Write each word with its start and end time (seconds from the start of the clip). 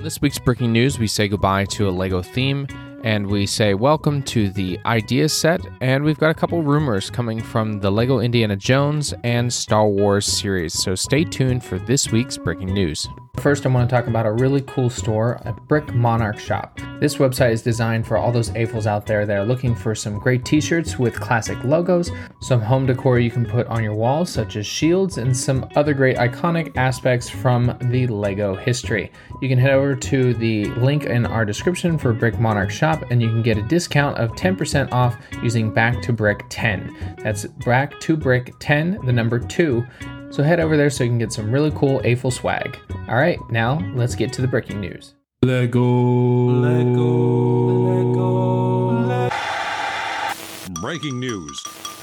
This 0.00 0.20
week's 0.22 0.38
Bricking 0.38 0.72
News, 0.72 0.96
we 1.00 1.08
say 1.08 1.26
goodbye 1.26 1.64
to 1.66 1.88
a 1.88 1.90
Lego 1.90 2.22
theme 2.22 2.68
and 3.02 3.26
we 3.26 3.46
say 3.46 3.74
welcome 3.74 4.22
to 4.24 4.48
the 4.48 4.78
ideas 4.86 5.32
set. 5.32 5.60
And 5.80 6.04
we've 6.04 6.18
got 6.18 6.30
a 6.30 6.34
couple 6.34 6.62
rumors 6.62 7.10
coming 7.10 7.42
from 7.42 7.80
the 7.80 7.90
Lego 7.90 8.20
Indiana 8.20 8.54
Jones 8.54 9.12
and 9.24 9.52
Star 9.52 9.88
Wars 9.88 10.24
series. 10.24 10.72
So 10.72 10.94
stay 10.94 11.24
tuned 11.24 11.64
for 11.64 11.80
this 11.80 12.12
week's 12.12 12.38
Bricking 12.38 12.72
News. 12.72 13.08
First, 13.40 13.64
I 13.64 13.68
want 13.68 13.88
to 13.88 13.94
talk 13.94 14.08
about 14.08 14.26
a 14.26 14.32
really 14.32 14.62
cool 14.62 14.90
store, 14.90 15.40
a 15.44 15.52
Brick 15.52 15.94
Monarch 15.94 16.40
shop. 16.40 16.80
This 16.98 17.16
website 17.16 17.52
is 17.52 17.62
designed 17.62 18.04
for 18.04 18.16
all 18.16 18.32
those 18.32 18.50
AFOLs 18.50 18.86
out 18.86 19.06
there 19.06 19.26
that 19.26 19.36
are 19.36 19.44
looking 19.44 19.76
for 19.76 19.94
some 19.94 20.18
great 20.18 20.44
t 20.44 20.60
shirts 20.60 20.98
with 20.98 21.20
classic 21.20 21.62
logos, 21.62 22.10
some 22.40 22.60
home 22.60 22.84
decor 22.86 23.20
you 23.20 23.30
can 23.30 23.46
put 23.46 23.68
on 23.68 23.84
your 23.84 23.94
walls, 23.94 24.28
such 24.28 24.56
as 24.56 24.66
shields, 24.66 25.18
and 25.18 25.36
some 25.36 25.68
other 25.76 25.94
great 25.94 26.16
iconic 26.16 26.76
aspects 26.76 27.30
from 27.30 27.78
the 27.82 28.08
Lego 28.08 28.56
history. 28.56 29.12
You 29.40 29.48
can 29.48 29.58
head 29.58 29.70
over 29.70 29.94
to 29.94 30.34
the 30.34 30.64
link 30.74 31.04
in 31.04 31.24
our 31.24 31.44
description 31.44 31.96
for 31.96 32.12
Brick 32.12 32.40
Monarch 32.40 32.70
shop 32.72 33.04
and 33.10 33.22
you 33.22 33.28
can 33.28 33.42
get 33.42 33.56
a 33.56 33.62
discount 33.62 34.18
of 34.18 34.32
10% 34.32 34.90
off 34.90 35.16
using 35.44 35.72
Back 35.72 36.02
to 36.02 36.12
Brick 36.12 36.44
10. 36.48 37.16
That's 37.22 37.44
Back 37.44 38.00
to 38.00 38.16
Brick 38.16 38.54
10, 38.58 39.06
the 39.06 39.12
number 39.12 39.38
2 39.38 39.86
so 40.30 40.42
head 40.42 40.60
over 40.60 40.76
there 40.76 40.90
so 40.90 41.04
you 41.04 41.10
can 41.10 41.18
get 41.18 41.32
some 41.32 41.50
really 41.50 41.70
cool 41.72 42.00
AFOL 42.00 42.32
swag. 42.32 42.78
All 43.08 43.16
right, 43.16 43.38
now 43.50 43.78
let's 43.94 44.14
get 44.14 44.32
to 44.34 44.42
the 44.42 44.48
Bricking 44.48 44.80
News. 44.80 45.14
Lego. 45.42 45.80
Lego. 45.80 46.87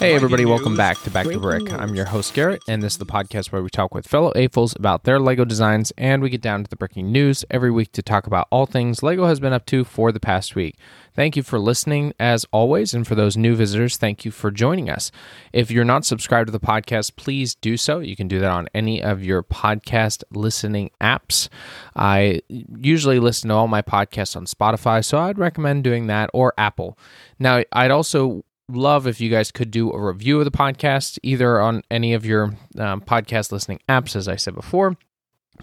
Hey, 0.06 0.14
everybody, 0.14 0.46
welcome 0.46 0.78
back 0.78 1.02
to 1.02 1.10
Back 1.10 1.26
2 1.26 1.40
Brick. 1.40 1.74
I'm 1.74 1.96
your 1.96 2.06
host, 2.06 2.36
Garrett, 2.36 2.62
and 2.68 2.84
this 2.84 2.94
is 2.94 3.00
the 3.00 3.08
podcast 3.08 3.52
where 3.52 3.64
we 3.64 3.72
talk 3.72 3.92
with 3.96 4.08
fellow 4.08 4.32
AFOLs 4.36 4.78
about 4.78 5.04
their 5.04 5.20
LEGO 5.20 5.46
designs 5.46 5.92
and 5.98 6.22
we 6.22 6.30
get 6.30 6.44
down 6.44 6.64
to 6.64 6.70
the 6.70 6.76
Bricking 6.76 7.12
News 7.12 7.44
every 7.50 7.72
week 7.72 7.92
to 7.94 8.04
talk 8.04 8.28
about 8.28 8.48
all 8.52 8.68
things 8.68 9.02
LEGO 9.02 9.26
has 9.26 9.40
been 9.40 9.52
up 9.52 9.66
to 9.66 9.84
for 9.84 10.12
the 10.12 10.20
past 10.20 10.56
week. 10.56 10.76
Thank 11.16 11.36
you 11.36 11.42
for 11.42 11.58
listening 11.58 12.14
as 12.20 12.46
always, 12.52 12.94
and 12.94 13.08
for 13.08 13.16
those 13.16 13.36
new 13.36 13.56
visitors, 13.56 13.98
thank 13.98 14.26
you 14.26 14.30
for 14.30 14.52
joining 14.52 14.92
us. 14.92 15.12
If 15.52 15.72
you're 15.72 15.84
not 15.84 16.06
subscribed 16.06 16.50
to 16.50 16.52
the 16.52 16.60
podcast, 16.60 17.16
please 17.16 17.56
do 17.56 17.76
so. 17.76 17.98
You 17.98 18.16
can 18.16 18.28
do 18.28 18.40
that 18.42 18.52
on 18.52 18.68
any 18.76 19.02
of 19.02 19.24
your 19.24 19.42
podcast 19.42 20.24
listening 20.30 20.92
apps. 21.02 21.50
I 21.96 22.44
usually 22.48 23.20
listen 23.20 23.50
to 23.50 23.56
all 23.56 23.68
my 23.68 23.82
podcasts 23.82 24.36
on 24.36 24.46
Spotify, 24.46 25.04
so 25.04 25.18
I'd 25.18 25.40
recommend 25.40 25.84
doing 25.84 26.06
that 26.08 26.30
or 26.32 26.54
Apple. 26.60 26.96
Now, 27.40 27.64
I'd 27.72 27.90
also 27.90 28.44
love 28.70 29.08
if 29.08 29.22
you 29.22 29.30
guys 29.30 29.52
could 29.52 29.72
do 29.72 29.92
a 29.92 30.02
review 30.02 30.40
of 30.40 30.46
the 30.46 30.52
podcast 30.52 31.20
either 31.24 31.60
on 31.60 31.84
any 31.92 32.14
of 32.14 32.26
your 32.26 32.56
um, 32.78 33.02
podcast 33.02 33.52
listening 33.52 33.80
apps, 33.88 34.16
as 34.16 34.28
I 34.28 34.36
said 34.36 34.56
before, 34.56 34.96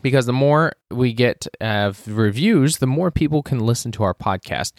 because 0.01 0.27
the 0.27 0.33
more 0.33 0.73
we 0.91 1.13
get 1.13 1.47
uh, 1.61 1.93
reviews, 2.07 2.79
the 2.79 2.87
more 2.87 3.11
people 3.11 3.43
can 3.43 3.61
listen 3.61 3.93
to 3.93 4.03
our 4.03 4.15
podcast. 4.15 4.73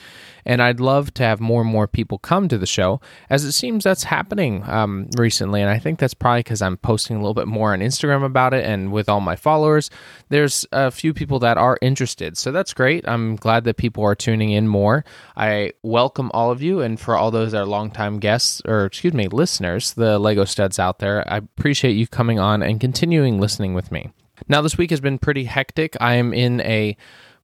And 0.45 0.61
I'd 0.61 0.79
love 0.79 1.13
to 1.15 1.23
have 1.23 1.39
more 1.39 1.61
and 1.61 1.69
more 1.69 1.87
people 1.87 2.17
come 2.17 2.47
to 2.49 2.57
the 2.57 2.65
show, 2.65 2.99
as 3.29 3.43
it 3.45 3.53
seems 3.53 3.83
that's 3.83 4.03
happening 4.03 4.63
um, 4.69 5.07
recently. 5.17 5.61
And 5.61 5.69
I 5.69 5.79
think 5.79 5.99
that's 5.99 6.13
probably 6.13 6.39
because 6.39 6.61
I'm 6.61 6.77
posting 6.77 7.15
a 7.15 7.19
little 7.19 7.33
bit 7.33 7.47
more 7.47 7.73
on 7.73 7.79
Instagram 7.79 8.23
about 8.23 8.53
it. 8.53 8.65
And 8.65 8.91
with 8.91 9.09
all 9.09 9.21
my 9.21 9.35
followers, 9.35 9.89
there's 10.29 10.65
a 10.71 10.91
few 10.91 11.13
people 11.13 11.39
that 11.39 11.57
are 11.57 11.77
interested. 11.81 12.37
So 12.37 12.51
that's 12.51 12.73
great. 12.73 13.07
I'm 13.07 13.35
glad 13.35 13.63
that 13.65 13.77
people 13.77 14.03
are 14.03 14.15
tuning 14.15 14.51
in 14.51 14.67
more. 14.67 15.05
I 15.37 15.71
welcome 15.83 16.31
all 16.33 16.51
of 16.51 16.61
you. 16.61 16.81
And 16.81 16.99
for 16.99 17.15
all 17.15 17.31
those 17.31 17.51
that 17.51 17.61
are 17.61 17.65
longtime 17.65 18.19
guests, 18.19 18.61
or 18.65 18.85
excuse 18.85 19.13
me, 19.13 19.27
listeners, 19.27 19.93
the 19.93 20.19
Lego 20.19 20.45
studs 20.45 20.79
out 20.79 20.99
there, 20.99 21.23
I 21.31 21.37
appreciate 21.37 21.93
you 21.93 22.07
coming 22.07 22.39
on 22.39 22.61
and 22.61 22.79
continuing 22.79 23.39
listening 23.39 23.73
with 23.73 23.91
me. 23.91 24.11
Now, 24.47 24.61
this 24.61 24.77
week 24.77 24.89
has 24.89 25.01
been 25.01 25.19
pretty 25.19 25.45
hectic. 25.45 25.95
I 25.99 26.15
am 26.15 26.33
in 26.33 26.61
a 26.61 26.97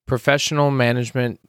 professional 0.06 0.72
management, 0.72 1.40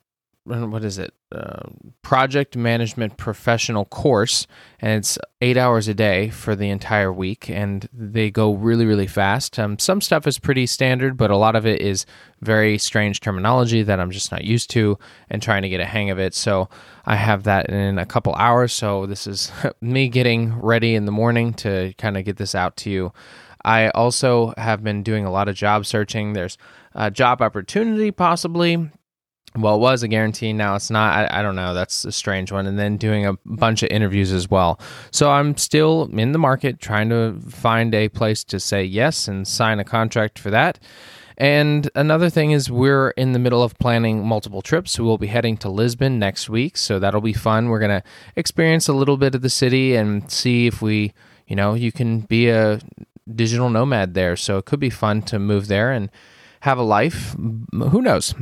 what 0.44 0.84
is 0.84 0.98
it? 0.98 1.14
Uh, 1.32 1.70
project 2.02 2.56
management 2.56 3.16
professional 3.16 3.84
course, 3.84 4.46
and 4.80 4.98
it's 4.98 5.16
eight 5.40 5.56
hours 5.56 5.86
a 5.86 5.94
day 5.94 6.28
for 6.28 6.56
the 6.56 6.68
entire 6.68 7.12
week, 7.12 7.48
and 7.48 7.88
they 7.92 8.30
go 8.30 8.52
really, 8.52 8.84
really 8.84 9.06
fast. 9.06 9.58
Um, 9.58 9.78
some 9.78 10.00
stuff 10.00 10.26
is 10.26 10.38
pretty 10.38 10.66
standard, 10.66 11.16
but 11.16 11.30
a 11.30 11.36
lot 11.36 11.54
of 11.54 11.66
it 11.66 11.80
is 11.80 12.04
very 12.40 12.78
strange 12.78 13.20
terminology 13.20 13.82
that 13.82 14.00
I'm 14.00 14.10
just 14.10 14.32
not 14.32 14.44
used 14.44 14.70
to 14.70 14.98
and 15.28 15.40
trying 15.40 15.62
to 15.62 15.68
get 15.68 15.80
a 15.80 15.86
hang 15.86 16.10
of 16.10 16.18
it. 16.18 16.34
So 16.34 16.68
I 17.06 17.16
have 17.16 17.44
that 17.44 17.70
in 17.70 17.98
a 17.98 18.06
couple 18.06 18.34
hours. 18.34 18.72
So 18.72 19.06
this 19.06 19.26
is 19.26 19.52
me 19.80 20.08
getting 20.08 20.60
ready 20.60 20.94
in 20.94 21.04
the 21.04 21.12
morning 21.12 21.54
to 21.54 21.94
kind 21.96 22.16
of 22.16 22.24
get 22.24 22.38
this 22.38 22.54
out 22.54 22.76
to 22.78 22.90
you. 22.90 23.12
I 23.64 23.90
also 23.90 24.54
have 24.56 24.82
been 24.82 25.02
doing 25.02 25.24
a 25.24 25.30
lot 25.30 25.48
of 25.48 25.54
job 25.54 25.86
searching. 25.86 26.32
There's 26.32 26.58
a 26.94 27.10
job 27.10 27.42
opportunity, 27.42 28.10
possibly. 28.10 28.90
Well, 29.56 29.74
it 29.76 29.78
was 29.78 30.02
a 30.04 30.08
guarantee. 30.08 30.52
Now 30.52 30.76
it's 30.76 30.90
not. 30.90 31.12
I, 31.12 31.40
I, 31.40 31.42
don't 31.42 31.56
know. 31.56 31.74
That's 31.74 32.04
a 32.04 32.12
strange 32.12 32.52
one. 32.52 32.66
And 32.66 32.78
then 32.78 32.96
doing 32.96 33.26
a 33.26 33.34
bunch 33.44 33.82
of 33.82 33.90
interviews 33.90 34.30
as 34.30 34.48
well. 34.48 34.78
So 35.10 35.30
I'm 35.30 35.56
still 35.56 36.08
in 36.12 36.30
the 36.30 36.38
market 36.38 36.80
trying 36.80 37.08
to 37.08 37.36
find 37.48 37.92
a 37.92 38.08
place 38.08 38.44
to 38.44 38.60
say 38.60 38.84
yes 38.84 39.26
and 39.26 39.46
sign 39.48 39.80
a 39.80 39.84
contract 39.84 40.38
for 40.38 40.50
that. 40.50 40.78
And 41.36 41.90
another 41.94 42.28
thing 42.28 42.50
is, 42.50 42.70
we're 42.70 43.10
in 43.10 43.32
the 43.32 43.38
middle 43.38 43.62
of 43.62 43.76
planning 43.78 44.24
multiple 44.24 44.62
trips. 44.62 44.98
We 44.98 45.06
will 45.06 45.18
be 45.18 45.26
heading 45.26 45.56
to 45.58 45.70
Lisbon 45.70 46.18
next 46.18 46.50
week. 46.50 46.76
So 46.76 46.98
that'll 46.98 47.22
be 47.22 47.32
fun. 47.32 47.70
We're 47.70 47.78
going 47.78 48.02
to 48.02 48.08
experience 48.36 48.88
a 48.88 48.92
little 48.92 49.16
bit 49.16 49.34
of 49.34 49.40
the 49.40 49.48
city 49.48 49.96
and 49.96 50.30
see 50.30 50.66
if 50.66 50.82
we, 50.82 51.12
you 51.46 51.56
know, 51.56 51.72
you 51.72 51.92
can 51.92 52.20
be 52.20 52.50
a 52.50 52.78
digital 53.32 53.70
nomad 53.70 54.14
there. 54.14 54.36
So 54.36 54.58
it 54.58 54.64
could 54.64 54.80
be 54.80 54.90
fun 54.90 55.22
to 55.22 55.38
move 55.38 55.68
there 55.68 55.92
and 55.92 56.10
have 56.60 56.78
a 56.78 56.82
life. 56.82 57.34
Who 57.72 58.02
knows? 58.02 58.34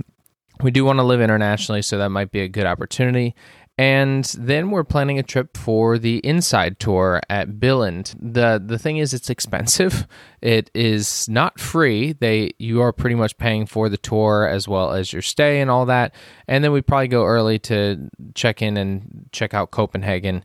We 0.60 0.70
do 0.70 0.84
want 0.84 0.98
to 0.98 1.04
live 1.04 1.20
internationally, 1.20 1.82
so 1.82 1.98
that 1.98 2.08
might 2.10 2.32
be 2.32 2.40
a 2.40 2.48
good 2.48 2.66
opportunity. 2.66 3.34
And 3.78 4.24
then 4.36 4.72
we're 4.72 4.82
planning 4.82 5.20
a 5.20 5.22
trip 5.22 5.56
for 5.56 5.98
the 5.98 6.18
inside 6.18 6.80
tour 6.80 7.20
at 7.30 7.60
Billund. 7.60 8.16
The 8.20 8.60
the 8.64 8.76
thing 8.76 8.96
is 8.96 9.14
it's 9.14 9.30
expensive. 9.30 10.08
It 10.42 10.68
is 10.74 11.28
not 11.28 11.60
free. 11.60 12.12
They 12.12 12.50
you 12.58 12.80
are 12.80 12.92
pretty 12.92 13.14
much 13.14 13.38
paying 13.38 13.66
for 13.66 13.88
the 13.88 13.96
tour 13.96 14.48
as 14.48 14.66
well 14.66 14.92
as 14.92 15.12
your 15.12 15.22
stay 15.22 15.60
and 15.60 15.70
all 15.70 15.86
that. 15.86 16.12
And 16.48 16.64
then 16.64 16.72
we 16.72 16.82
probably 16.82 17.06
go 17.06 17.24
early 17.24 17.60
to 17.60 18.08
check 18.34 18.62
in 18.62 18.76
and 18.76 19.28
check 19.30 19.54
out 19.54 19.70
Copenhagen. 19.70 20.44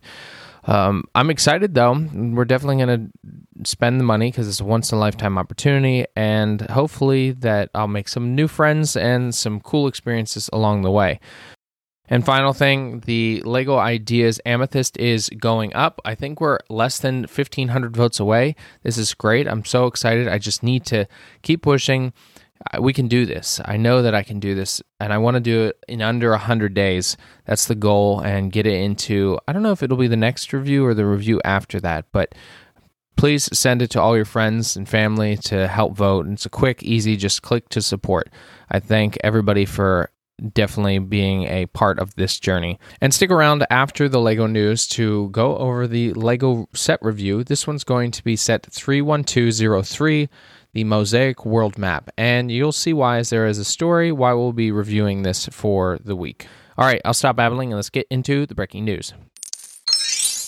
Um, 0.66 1.04
I'm 1.14 1.30
excited 1.30 1.74
though. 1.74 1.92
We're 2.12 2.44
definitely 2.44 2.84
going 2.84 3.12
to 3.12 3.68
spend 3.68 4.00
the 4.00 4.04
money 4.04 4.30
because 4.30 4.48
it's 4.48 4.60
a 4.60 4.64
once 4.64 4.92
in 4.92 4.98
a 4.98 5.00
lifetime 5.00 5.38
opportunity, 5.38 6.06
and 6.16 6.60
hopefully 6.62 7.32
that 7.32 7.70
I'll 7.74 7.88
make 7.88 8.08
some 8.08 8.34
new 8.34 8.48
friends 8.48 8.96
and 8.96 9.34
some 9.34 9.60
cool 9.60 9.86
experiences 9.86 10.48
along 10.52 10.82
the 10.82 10.90
way. 10.90 11.20
And 12.06 12.24
final 12.24 12.52
thing, 12.52 13.00
the 13.00 13.40
Lego 13.42 13.78
Ideas 13.78 14.38
Amethyst 14.44 14.98
is 14.98 15.30
going 15.38 15.72
up. 15.74 16.02
I 16.04 16.14
think 16.14 16.38
we're 16.38 16.58
less 16.68 16.98
than 16.98 17.20
1,500 17.22 17.96
votes 17.96 18.20
away. 18.20 18.56
This 18.82 18.98
is 18.98 19.14
great. 19.14 19.48
I'm 19.48 19.64
so 19.64 19.86
excited. 19.86 20.28
I 20.28 20.36
just 20.36 20.62
need 20.62 20.84
to 20.86 21.06
keep 21.40 21.62
pushing 21.62 22.12
we 22.80 22.92
can 22.92 23.08
do 23.08 23.26
this. 23.26 23.60
I 23.64 23.76
know 23.76 24.02
that 24.02 24.14
I 24.14 24.22
can 24.22 24.40
do 24.40 24.54
this, 24.54 24.82
and 25.00 25.12
I 25.12 25.18
want 25.18 25.34
to 25.34 25.40
do 25.40 25.64
it 25.64 25.78
in 25.88 26.02
under 26.02 26.30
100 26.30 26.74
days. 26.74 27.16
That's 27.46 27.66
the 27.66 27.74
goal, 27.74 28.20
and 28.20 28.52
get 28.52 28.66
it 28.66 28.80
into, 28.80 29.38
I 29.46 29.52
don't 29.52 29.62
know 29.62 29.72
if 29.72 29.82
it'll 29.82 29.96
be 29.96 30.08
the 30.08 30.16
next 30.16 30.52
review 30.52 30.84
or 30.84 30.94
the 30.94 31.06
review 31.06 31.40
after 31.44 31.80
that, 31.80 32.06
but 32.12 32.34
please 33.16 33.48
send 33.56 33.82
it 33.82 33.90
to 33.90 34.00
all 34.00 34.16
your 34.16 34.24
friends 34.24 34.76
and 34.76 34.88
family 34.88 35.36
to 35.36 35.68
help 35.68 35.96
vote. 35.96 36.26
And 36.26 36.34
it's 36.34 36.46
a 36.46 36.50
quick, 36.50 36.82
easy, 36.82 37.16
just 37.16 37.42
click 37.42 37.68
to 37.70 37.80
support. 37.80 38.30
I 38.70 38.80
thank 38.80 39.18
everybody 39.22 39.64
for 39.64 40.10
definitely 40.52 40.98
being 40.98 41.44
a 41.44 41.66
part 41.66 41.98
of 42.00 42.14
this 42.16 42.40
journey. 42.40 42.78
And 43.00 43.14
stick 43.14 43.30
around 43.30 43.64
after 43.70 44.08
the 44.08 44.20
LEGO 44.20 44.46
news 44.46 44.88
to 44.88 45.28
go 45.30 45.56
over 45.56 45.86
the 45.86 46.12
LEGO 46.14 46.68
set 46.74 46.98
review. 47.02 47.44
This 47.44 47.66
one's 47.66 47.84
going 47.84 48.10
to 48.10 48.24
be 48.24 48.34
set 48.34 48.66
31203 48.66 50.28
the 50.74 50.84
Mosaic 50.84 51.46
World 51.46 51.78
Map, 51.78 52.10
and 52.18 52.50
you'll 52.50 52.72
see 52.72 52.92
why 52.92 53.18
as 53.18 53.30
there 53.30 53.46
is 53.46 53.58
a 53.58 53.64
story 53.64 54.12
why 54.12 54.32
we'll 54.34 54.52
be 54.52 54.70
reviewing 54.70 55.22
this 55.22 55.46
for 55.46 55.98
the 56.04 56.16
week. 56.16 56.46
All 56.76 56.84
right, 56.84 57.00
I'll 57.04 57.14
stop 57.14 57.36
babbling 57.36 57.70
and 57.70 57.76
let's 57.76 57.90
get 57.90 58.06
into 58.10 58.44
the 58.44 58.54
Bricking 58.54 58.84
News. 58.84 59.14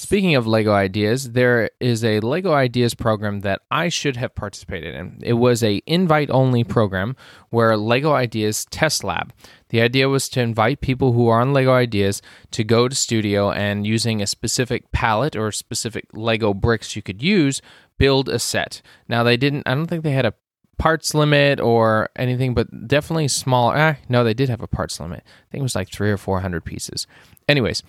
Speaking 0.06 0.36
of 0.36 0.46
Lego 0.46 0.72
Ideas, 0.72 1.32
there 1.32 1.70
is 1.80 2.04
a 2.04 2.20
Lego 2.20 2.52
Ideas 2.52 2.94
program 2.94 3.40
that 3.40 3.62
I 3.72 3.88
should 3.88 4.16
have 4.16 4.36
participated 4.36 4.94
in. 4.94 5.18
It 5.20 5.32
was 5.32 5.64
a 5.64 5.82
invite 5.84 6.30
only 6.30 6.62
program 6.62 7.16
where 7.50 7.76
Lego 7.76 8.12
Ideas 8.12 8.66
Test 8.66 9.02
Lab. 9.02 9.32
The 9.70 9.80
idea 9.80 10.08
was 10.08 10.28
to 10.28 10.40
invite 10.40 10.80
people 10.80 11.12
who 11.12 11.26
are 11.26 11.40
on 11.40 11.52
Lego 11.52 11.72
Ideas 11.72 12.22
to 12.52 12.62
go 12.62 12.86
to 12.86 12.94
studio 12.94 13.50
and 13.50 13.84
using 13.84 14.22
a 14.22 14.28
specific 14.28 14.92
palette 14.92 15.34
or 15.34 15.50
specific 15.50 16.04
Lego 16.12 16.54
bricks 16.54 16.94
you 16.94 17.02
could 17.02 17.20
use 17.20 17.60
build 17.98 18.28
a 18.28 18.38
set. 18.38 18.82
Now 19.08 19.22
they 19.22 19.37
didn't. 19.37 19.64
I 19.66 19.75
don't 19.75 19.87
think 19.87 20.02
they 20.02 20.12
had 20.12 20.26
a 20.26 20.34
parts 20.78 21.14
limit 21.14 21.60
or 21.60 22.10
anything, 22.16 22.54
but 22.54 22.88
definitely 22.88 23.28
small. 23.28 23.72
Ah, 23.75 23.96
no, 24.08 24.25
they 24.25 24.34
did 24.34 24.48
have 24.48 24.62
a 24.62 24.66
parts 24.66 25.00
limit. 25.00 25.22
I 25.25 25.46
think 25.50 25.60
it 25.60 25.62
was 25.62 25.75
like 25.75 25.90
three 25.90 26.10
or 26.10 26.16
four 26.16 26.40
hundred 26.40 26.64
pieces. 26.64 27.06
Anyways, 27.48 27.82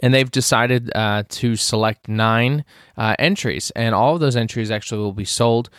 and 0.00 0.14
they've 0.14 0.30
decided 0.30 0.90
uh, 0.94 1.24
to 1.28 1.56
select 1.56 2.08
nine 2.08 2.64
uh, 2.96 3.14
entries, 3.18 3.70
and 3.76 3.94
all 3.94 4.14
of 4.14 4.20
those 4.20 4.36
entries 4.36 4.70
actually 4.70 5.00
will 5.00 5.12
be 5.12 5.24
sold 5.24 5.70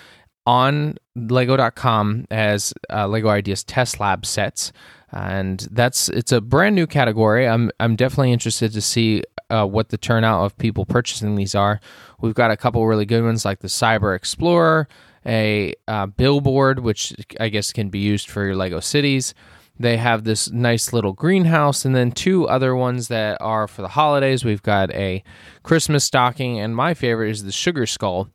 on 0.46 0.96
lego.com 1.16 2.26
as 2.32 2.74
uh, 2.92 3.08
lego 3.08 3.30
ideas 3.30 3.64
test 3.64 4.00
lab 4.00 4.26
sets. 4.26 4.72
And 5.12 5.68
that's 5.72 6.08
it's 6.10 6.32
a 6.32 6.40
brand 6.42 6.76
new 6.76 6.88
category. 6.88 7.48
I'm 7.48 7.70
i'm 7.80 7.96
definitely 7.96 8.32
interested 8.32 8.72
to 8.74 8.82
see 8.82 9.24
uh, 9.50 9.66
what 9.66 9.90
the 9.90 9.98
turnout 9.98 10.46
of 10.46 10.58
people 10.58 10.86
purchasing 10.86 11.36
these 11.36 11.54
are. 11.54 11.82
We've 12.22 12.34
got 12.34 12.52
a 12.52 12.58
couple 12.58 12.86
really 12.88 13.06
good 13.06 13.24
ones 13.24 13.44
like 13.44 13.60
the 13.60 13.68
cyber 13.68 14.16
explorer 14.16 14.88
a 15.24 15.74
uh, 15.88 16.08
billboard 16.08 16.80
which 16.80 17.14
i 17.40 17.48
guess 17.48 17.72
can 17.72 17.90
be 17.90 18.00
used 18.00 18.30
for 18.30 18.46
your 18.46 18.56
lego 18.56 18.80
cities. 18.80 19.34
They 19.80 19.98
have 19.98 20.24
this 20.24 20.52
nice 20.52 20.94
little 20.94 21.14
greenhouse 21.14 21.86
and 21.86 21.96
then 21.96 22.12
two 22.12 22.48
other 22.48 22.76
ones 22.76 23.08
that 23.08 23.42
are 23.42 23.68
for 23.68 23.82
the 23.82 23.88
holidays. 23.88 24.46
We've 24.46 24.62
got 24.62 24.92
a 24.92 25.24
christmas 25.64 26.06
stocking 26.06 26.60
and 26.60 26.76
my 26.76 26.94
favorite 26.94 27.32
is 27.32 27.44
the 27.44 27.52
sugar 27.52 27.86
skull 27.86 28.30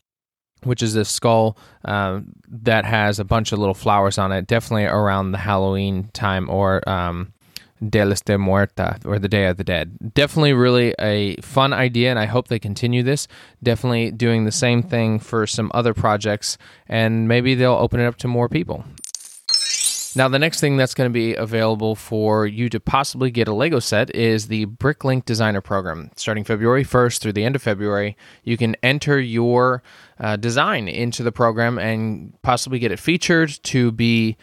which 0.62 0.82
is 0.82 0.94
this 0.94 1.08
skull 1.08 1.56
um, 1.84 2.32
that 2.48 2.84
has 2.84 3.18
a 3.18 3.24
bunch 3.24 3.52
of 3.52 3.58
little 3.58 3.74
flowers 3.74 4.18
on 4.18 4.32
it, 4.32 4.46
definitely 4.46 4.84
around 4.84 5.32
the 5.32 5.38
Halloween 5.38 6.10
time 6.12 6.48
or 6.48 6.86
um, 6.88 7.32
Los 7.80 8.20
de 8.22 8.36
Muerta 8.36 9.04
or 9.04 9.18
the 9.18 9.28
Day 9.28 9.46
of 9.46 9.56
the 9.56 9.64
Dead. 9.64 10.14
Definitely 10.14 10.54
really 10.54 10.94
a 10.98 11.36
fun 11.36 11.72
idea, 11.72 12.10
and 12.10 12.18
I 12.18 12.26
hope 12.26 12.48
they 12.48 12.58
continue 12.58 13.02
this. 13.02 13.28
Definitely 13.62 14.10
doing 14.10 14.44
the 14.44 14.52
same 14.52 14.82
thing 14.82 15.18
for 15.18 15.46
some 15.46 15.70
other 15.74 15.94
projects, 15.94 16.58
and 16.88 17.28
maybe 17.28 17.54
they'll 17.54 17.72
open 17.72 18.00
it 18.00 18.06
up 18.06 18.16
to 18.18 18.28
more 18.28 18.48
people. 18.48 18.84
Now, 20.16 20.28
the 20.28 20.38
next 20.38 20.60
thing 20.60 20.78
that's 20.78 20.94
going 20.94 21.10
to 21.10 21.12
be 21.12 21.34
available 21.34 21.94
for 21.94 22.46
you 22.46 22.70
to 22.70 22.80
possibly 22.80 23.30
get 23.30 23.48
a 23.48 23.52
Lego 23.52 23.80
set 23.80 24.14
is 24.16 24.48
the 24.48 24.64
Bricklink 24.64 25.26
Designer 25.26 25.60
Program. 25.60 26.10
Starting 26.16 26.42
February 26.42 26.84
1st 26.84 27.18
through 27.18 27.34
the 27.34 27.44
end 27.44 27.54
of 27.54 27.60
February, 27.60 28.16
you 28.42 28.56
can 28.56 28.76
enter 28.82 29.20
your 29.20 29.82
uh, 30.18 30.36
design 30.36 30.88
into 30.88 31.22
the 31.22 31.32
program 31.32 31.78
and 31.78 32.32
possibly 32.40 32.78
get 32.78 32.90
it 32.90 32.98
featured 32.98 33.50
to 33.64 33.92
be. 33.92 34.38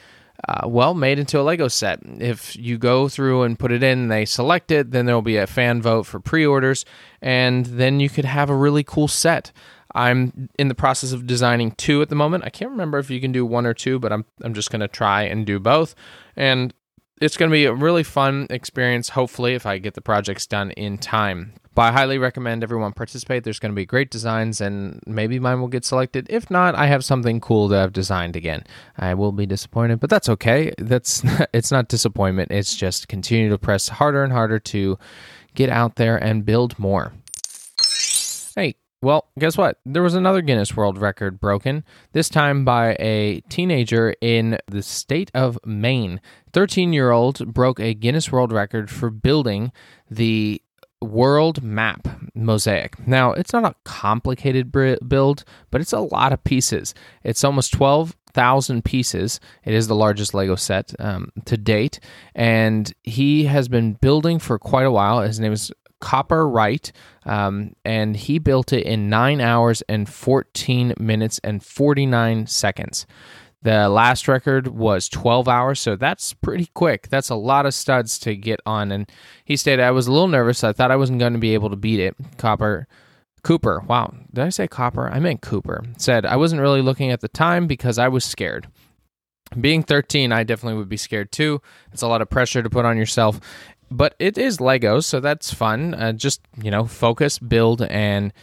Uh, 0.47 0.67
well, 0.67 0.93
made 0.93 1.19
into 1.19 1.39
a 1.39 1.41
Lego 1.41 1.69
set. 1.69 1.99
If 2.03 2.55
you 2.57 2.77
go 2.77 3.07
through 3.07 3.43
and 3.43 3.57
put 3.57 3.71
it 3.71 3.81
in, 3.81 4.09
they 4.09 4.25
select 4.25 4.71
it, 4.71 4.91
then 4.91 5.05
there 5.05 5.15
will 5.15 5.21
be 5.21 5.37
a 5.37 5.47
fan 5.47 5.81
vote 5.81 6.03
for 6.03 6.19
pre 6.19 6.45
orders, 6.45 6.85
and 7.21 7.65
then 7.65 8.01
you 8.01 8.09
could 8.09 8.25
have 8.25 8.49
a 8.49 8.55
really 8.55 8.83
cool 8.83 9.07
set. 9.07 9.53
I'm 9.95 10.49
in 10.57 10.67
the 10.67 10.75
process 10.75 11.11
of 11.11 11.27
designing 11.27 11.71
two 11.71 12.01
at 12.01 12.09
the 12.09 12.15
moment. 12.15 12.45
I 12.45 12.49
can't 12.49 12.71
remember 12.71 12.99
if 12.99 13.09
you 13.09 13.21
can 13.21 13.31
do 13.31 13.45
one 13.45 13.65
or 13.65 13.73
two, 13.73 13.99
but 13.99 14.11
I'm 14.11 14.25
I'm 14.41 14.53
just 14.53 14.71
going 14.71 14.81
to 14.81 14.87
try 14.87 15.23
and 15.23 15.45
do 15.45 15.59
both. 15.59 15.95
And 16.35 16.73
it's 17.21 17.37
going 17.37 17.49
to 17.49 17.53
be 17.53 17.65
a 17.65 17.73
really 17.73 18.03
fun 18.03 18.47
experience 18.49 19.09
hopefully 19.09 19.53
if 19.53 19.65
I 19.65 19.77
get 19.77 19.93
the 19.93 20.01
projects 20.01 20.45
done 20.47 20.71
in 20.71 20.97
time. 20.97 21.53
But 21.75 21.83
I 21.83 21.91
highly 21.91 22.17
recommend 22.17 22.63
everyone 22.63 22.91
participate. 22.93 23.43
There's 23.43 23.59
going 23.59 23.71
to 23.71 23.75
be 23.75 23.85
great 23.85 24.11
designs 24.11 24.61
and 24.61 24.99
maybe 25.07 25.39
mine 25.39 25.59
will 25.59 25.67
get 25.67 25.85
selected. 25.85 26.27
If 26.29 26.51
not, 26.51 26.75
I 26.75 26.85
have 26.85 27.03
something 27.03 27.39
cool 27.39 27.67
that 27.69 27.81
I've 27.81 27.93
designed 27.93 28.35
again. 28.35 28.63
I 28.97 29.13
will 29.15 29.31
be 29.31 29.45
disappointed, 29.45 29.99
but 29.99 30.09
that's 30.09 30.29
okay. 30.29 30.73
That's 30.77 31.23
it's 31.53 31.71
not 31.71 31.87
disappointment. 31.87 32.51
It's 32.51 32.75
just 32.75 33.07
continue 33.07 33.49
to 33.49 33.57
press 33.57 33.89
harder 33.89 34.23
and 34.23 34.33
harder 34.33 34.59
to 34.59 34.99
get 35.55 35.69
out 35.69 35.95
there 35.95 36.17
and 36.17 36.45
build 36.45 36.77
more. 36.77 37.13
Hey, 38.55 38.75
well, 39.03 39.27
guess 39.37 39.57
what? 39.57 39.79
There 39.85 40.01
was 40.01 40.15
another 40.15 40.41
Guinness 40.41 40.77
World 40.77 40.97
Record 40.97 41.39
broken, 41.39 41.83
this 42.13 42.29
time 42.29 42.63
by 42.63 42.95
a 43.01 43.41
teenager 43.49 44.15
in 44.21 44.57
the 44.67 44.81
state 44.81 45.29
of 45.33 45.59
Maine. 45.65 46.21
13 46.53 46.93
year 46.93 47.11
old 47.11 47.53
broke 47.53 47.81
a 47.81 47.93
Guinness 47.93 48.31
World 48.31 48.53
Record 48.53 48.89
for 48.89 49.09
building 49.09 49.73
the 50.09 50.61
world 51.01 51.61
map 51.61 52.07
mosaic. 52.33 53.05
Now, 53.05 53.33
it's 53.33 53.51
not 53.51 53.65
a 53.65 53.75
complicated 53.83 54.71
build, 54.71 55.43
but 55.69 55.81
it's 55.81 55.91
a 55.91 55.99
lot 55.99 56.31
of 56.31 56.41
pieces. 56.45 56.95
It's 57.23 57.43
almost 57.43 57.73
12,000 57.73 58.85
pieces. 58.85 59.41
It 59.65 59.73
is 59.73 59.87
the 59.87 59.95
largest 59.95 60.33
Lego 60.33 60.55
set 60.55 60.93
um, 60.99 61.33
to 61.43 61.57
date. 61.57 61.99
And 62.35 62.93
he 63.03 63.45
has 63.45 63.67
been 63.67 63.93
building 63.95 64.39
for 64.39 64.57
quite 64.57 64.85
a 64.85 64.91
while. 64.91 65.21
His 65.21 65.41
name 65.41 65.51
is 65.51 65.73
Copper 66.03 66.45
Wright, 66.49 66.91
um, 67.25 67.77
and 67.85 68.17
he 68.17 68.37
built 68.37 68.73
it 68.73 68.85
in 68.85 69.09
nine 69.09 69.39
hours 69.39 69.81
and 69.87 70.09
14 70.09 70.95
minutes 70.99 71.39
and 71.45 71.63
49 71.63 72.45
seconds. 72.47 73.07
The 73.61 73.87
last 73.87 74.27
record 74.27 74.67
was 74.67 75.07
12 75.07 75.47
hours, 75.47 75.79
so 75.79 75.95
that's 75.95 76.33
pretty 76.33 76.69
quick. 76.73 77.07
That's 77.07 77.29
a 77.29 77.35
lot 77.35 77.65
of 77.65 77.73
studs 77.73 78.19
to 78.19 78.35
get 78.35 78.59
on. 78.65 78.91
And 78.91 79.09
he 79.45 79.55
stated, 79.55 79.81
I 79.81 79.91
was 79.91 80.07
a 80.07 80.11
little 80.11 80.27
nervous. 80.27 80.61
I 80.61 80.73
thought 80.73 80.91
I 80.91 80.97
wasn't 80.97 81.19
going 81.19 81.31
to 81.31 81.39
be 81.39 81.53
able 81.53 81.69
to 81.69 81.77
beat 81.77 82.01
it. 82.01 82.17
Copper. 82.37 82.85
Cooper, 83.41 83.81
wow, 83.87 84.13
did 84.33 84.43
I 84.43 84.49
say 84.49 84.67
Copper? 84.67 85.09
I 85.09 85.19
meant 85.19 85.41
Cooper. 85.41 85.83
Said, 85.97 86.25
I 86.25 86.35
wasn't 86.35 86.61
really 86.61 86.81
looking 86.81 87.11
at 87.11 87.21
the 87.21 87.29
time 87.29 87.67
because 87.67 87.97
I 87.97 88.09
was 88.09 88.25
scared 88.25 88.67
being 89.59 89.83
13 89.83 90.31
i 90.31 90.43
definitely 90.43 90.77
would 90.77 90.89
be 90.89 90.97
scared 90.97 91.31
too 91.31 91.61
it's 91.91 92.01
a 92.01 92.07
lot 92.07 92.21
of 92.21 92.29
pressure 92.29 92.61
to 92.61 92.69
put 92.69 92.85
on 92.85 92.97
yourself 92.97 93.39
but 93.93 94.15
it 94.19 94.37
is 94.37 94.57
Legos, 94.57 95.05
so 95.05 95.19
that's 95.19 95.53
fun. 95.53 95.93
Uh, 95.93 96.13
just 96.13 96.41
you 96.61 96.71
know, 96.71 96.85
focus, 96.85 97.39
build, 97.39 97.81
and 97.83 98.33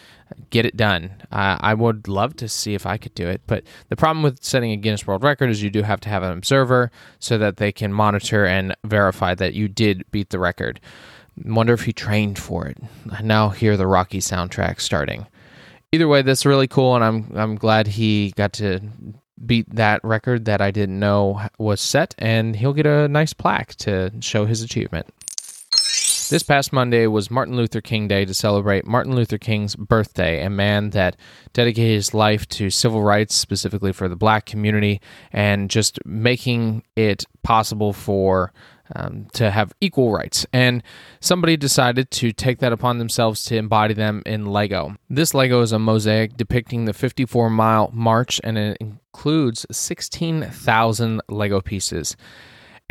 get 0.50 0.64
it 0.64 0.76
done. 0.76 1.10
Uh, 1.32 1.58
I 1.60 1.74
would 1.74 2.06
love 2.06 2.36
to 2.36 2.48
see 2.48 2.74
if 2.74 2.86
I 2.86 2.96
could 2.96 3.14
do 3.14 3.28
it, 3.28 3.42
but 3.46 3.64
the 3.88 3.96
problem 3.96 4.22
with 4.22 4.42
setting 4.44 4.70
a 4.70 4.76
Guinness 4.76 5.06
World 5.06 5.24
Record 5.24 5.50
is 5.50 5.62
you 5.62 5.70
do 5.70 5.82
have 5.82 6.00
to 6.00 6.08
have 6.08 6.22
an 6.22 6.32
observer 6.32 6.90
so 7.18 7.36
that 7.38 7.56
they 7.56 7.72
can 7.72 7.92
monitor 7.92 8.46
and 8.46 8.74
verify 8.84 9.34
that 9.34 9.54
you 9.54 9.66
did 9.68 10.04
beat 10.12 10.30
the 10.30 10.38
record. 10.38 10.80
Wonder 11.44 11.72
if 11.72 11.82
he 11.82 11.92
trained 11.92 12.38
for 12.38 12.66
it. 12.66 12.78
I 13.10 13.22
now 13.22 13.48
hear 13.48 13.76
the 13.76 13.86
Rocky 13.86 14.18
soundtrack 14.18 14.80
starting. 14.80 15.26
Either 15.92 16.06
way, 16.06 16.22
that's 16.22 16.46
really 16.46 16.68
cool, 16.68 16.94
and 16.94 17.04
I'm 17.04 17.32
I'm 17.34 17.56
glad 17.56 17.88
he 17.88 18.32
got 18.36 18.52
to 18.54 18.80
beat 19.44 19.74
that 19.74 20.04
record 20.04 20.44
that 20.44 20.60
I 20.60 20.70
didn't 20.70 21.00
know 21.00 21.40
was 21.58 21.80
set, 21.80 22.14
and 22.18 22.54
he'll 22.54 22.74
get 22.74 22.86
a 22.86 23.08
nice 23.08 23.32
plaque 23.32 23.74
to 23.76 24.12
show 24.20 24.44
his 24.44 24.62
achievement. 24.62 25.08
This 26.30 26.44
past 26.44 26.72
Monday 26.72 27.08
was 27.08 27.28
Martin 27.28 27.56
Luther 27.56 27.80
King 27.80 28.06
Day 28.06 28.24
to 28.24 28.32
celebrate 28.32 28.86
Martin 28.86 29.16
Luther 29.16 29.36
King's 29.36 29.74
birthday, 29.74 30.44
a 30.44 30.48
man 30.48 30.90
that 30.90 31.16
dedicated 31.52 31.92
his 31.92 32.14
life 32.14 32.46
to 32.50 32.70
civil 32.70 33.02
rights, 33.02 33.34
specifically 33.34 33.92
for 33.92 34.08
the 34.08 34.14
black 34.14 34.46
community, 34.46 35.00
and 35.32 35.68
just 35.68 35.98
making 36.06 36.84
it 36.94 37.24
possible 37.42 37.92
for 37.92 38.52
um, 38.94 39.26
to 39.32 39.50
have 39.50 39.72
equal 39.80 40.12
rights. 40.12 40.46
And 40.52 40.84
somebody 41.18 41.56
decided 41.56 42.12
to 42.12 42.30
take 42.30 42.60
that 42.60 42.72
upon 42.72 42.98
themselves 42.98 43.44
to 43.46 43.56
embody 43.56 43.94
them 43.94 44.22
in 44.24 44.46
Lego. 44.46 44.94
This 45.08 45.34
Lego 45.34 45.62
is 45.62 45.72
a 45.72 45.80
mosaic 45.80 46.36
depicting 46.36 46.84
the 46.84 46.92
54 46.92 47.50
mile 47.50 47.90
march, 47.92 48.40
and 48.44 48.56
it 48.56 48.76
includes 48.80 49.66
16,000 49.72 51.22
Lego 51.28 51.60
pieces. 51.60 52.16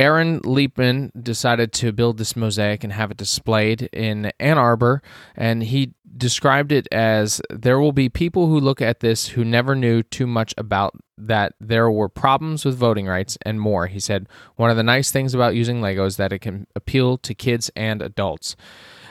Aaron 0.00 0.40
Leapman 0.40 1.10
decided 1.22 1.74
to 1.74 1.92
build 1.92 2.16
this 2.16 2.34
mosaic 2.34 2.82
and 2.82 2.92
have 2.94 3.10
it 3.10 3.18
displayed 3.18 3.82
in 3.92 4.32
Ann 4.40 4.56
Arbor, 4.56 5.02
and 5.36 5.62
he 5.62 5.92
described 6.16 6.72
it 6.72 6.88
as 6.90 7.42
there 7.50 7.78
will 7.78 7.92
be 7.92 8.08
people 8.08 8.46
who 8.46 8.58
look 8.58 8.80
at 8.80 9.00
this 9.00 9.28
who 9.28 9.44
never 9.44 9.76
knew 9.76 10.02
too 10.02 10.26
much 10.26 10.54
about 10.56 10.96
that 11.18 11.52
there 11.60 11.90
were 11.90 12.08
problems 12.08 12.64
with 12.64 12.78
voting 12.78 13.06
rights 13.06 13.36
and 13.42 13.60
more. 13.60 13.88
He 13.88 14.00
said, 14.00 14.26
One 14.56 14.70
of 14.70 14.78
the 14.78 14.82
nice 14.82 15.10
things 15.10 15.34
about 15.34 15.54
using 15.54 15.82
Lego 15.82 16.06
is 16.06 16.16
that 16.16 16.32
it 16.32 16.38
can 16.38 16.66
appeal 16.74 17.18
to 17.18 17.34
kids 17.34 17.70
and 17.76 18.00
adults 18.00 18.56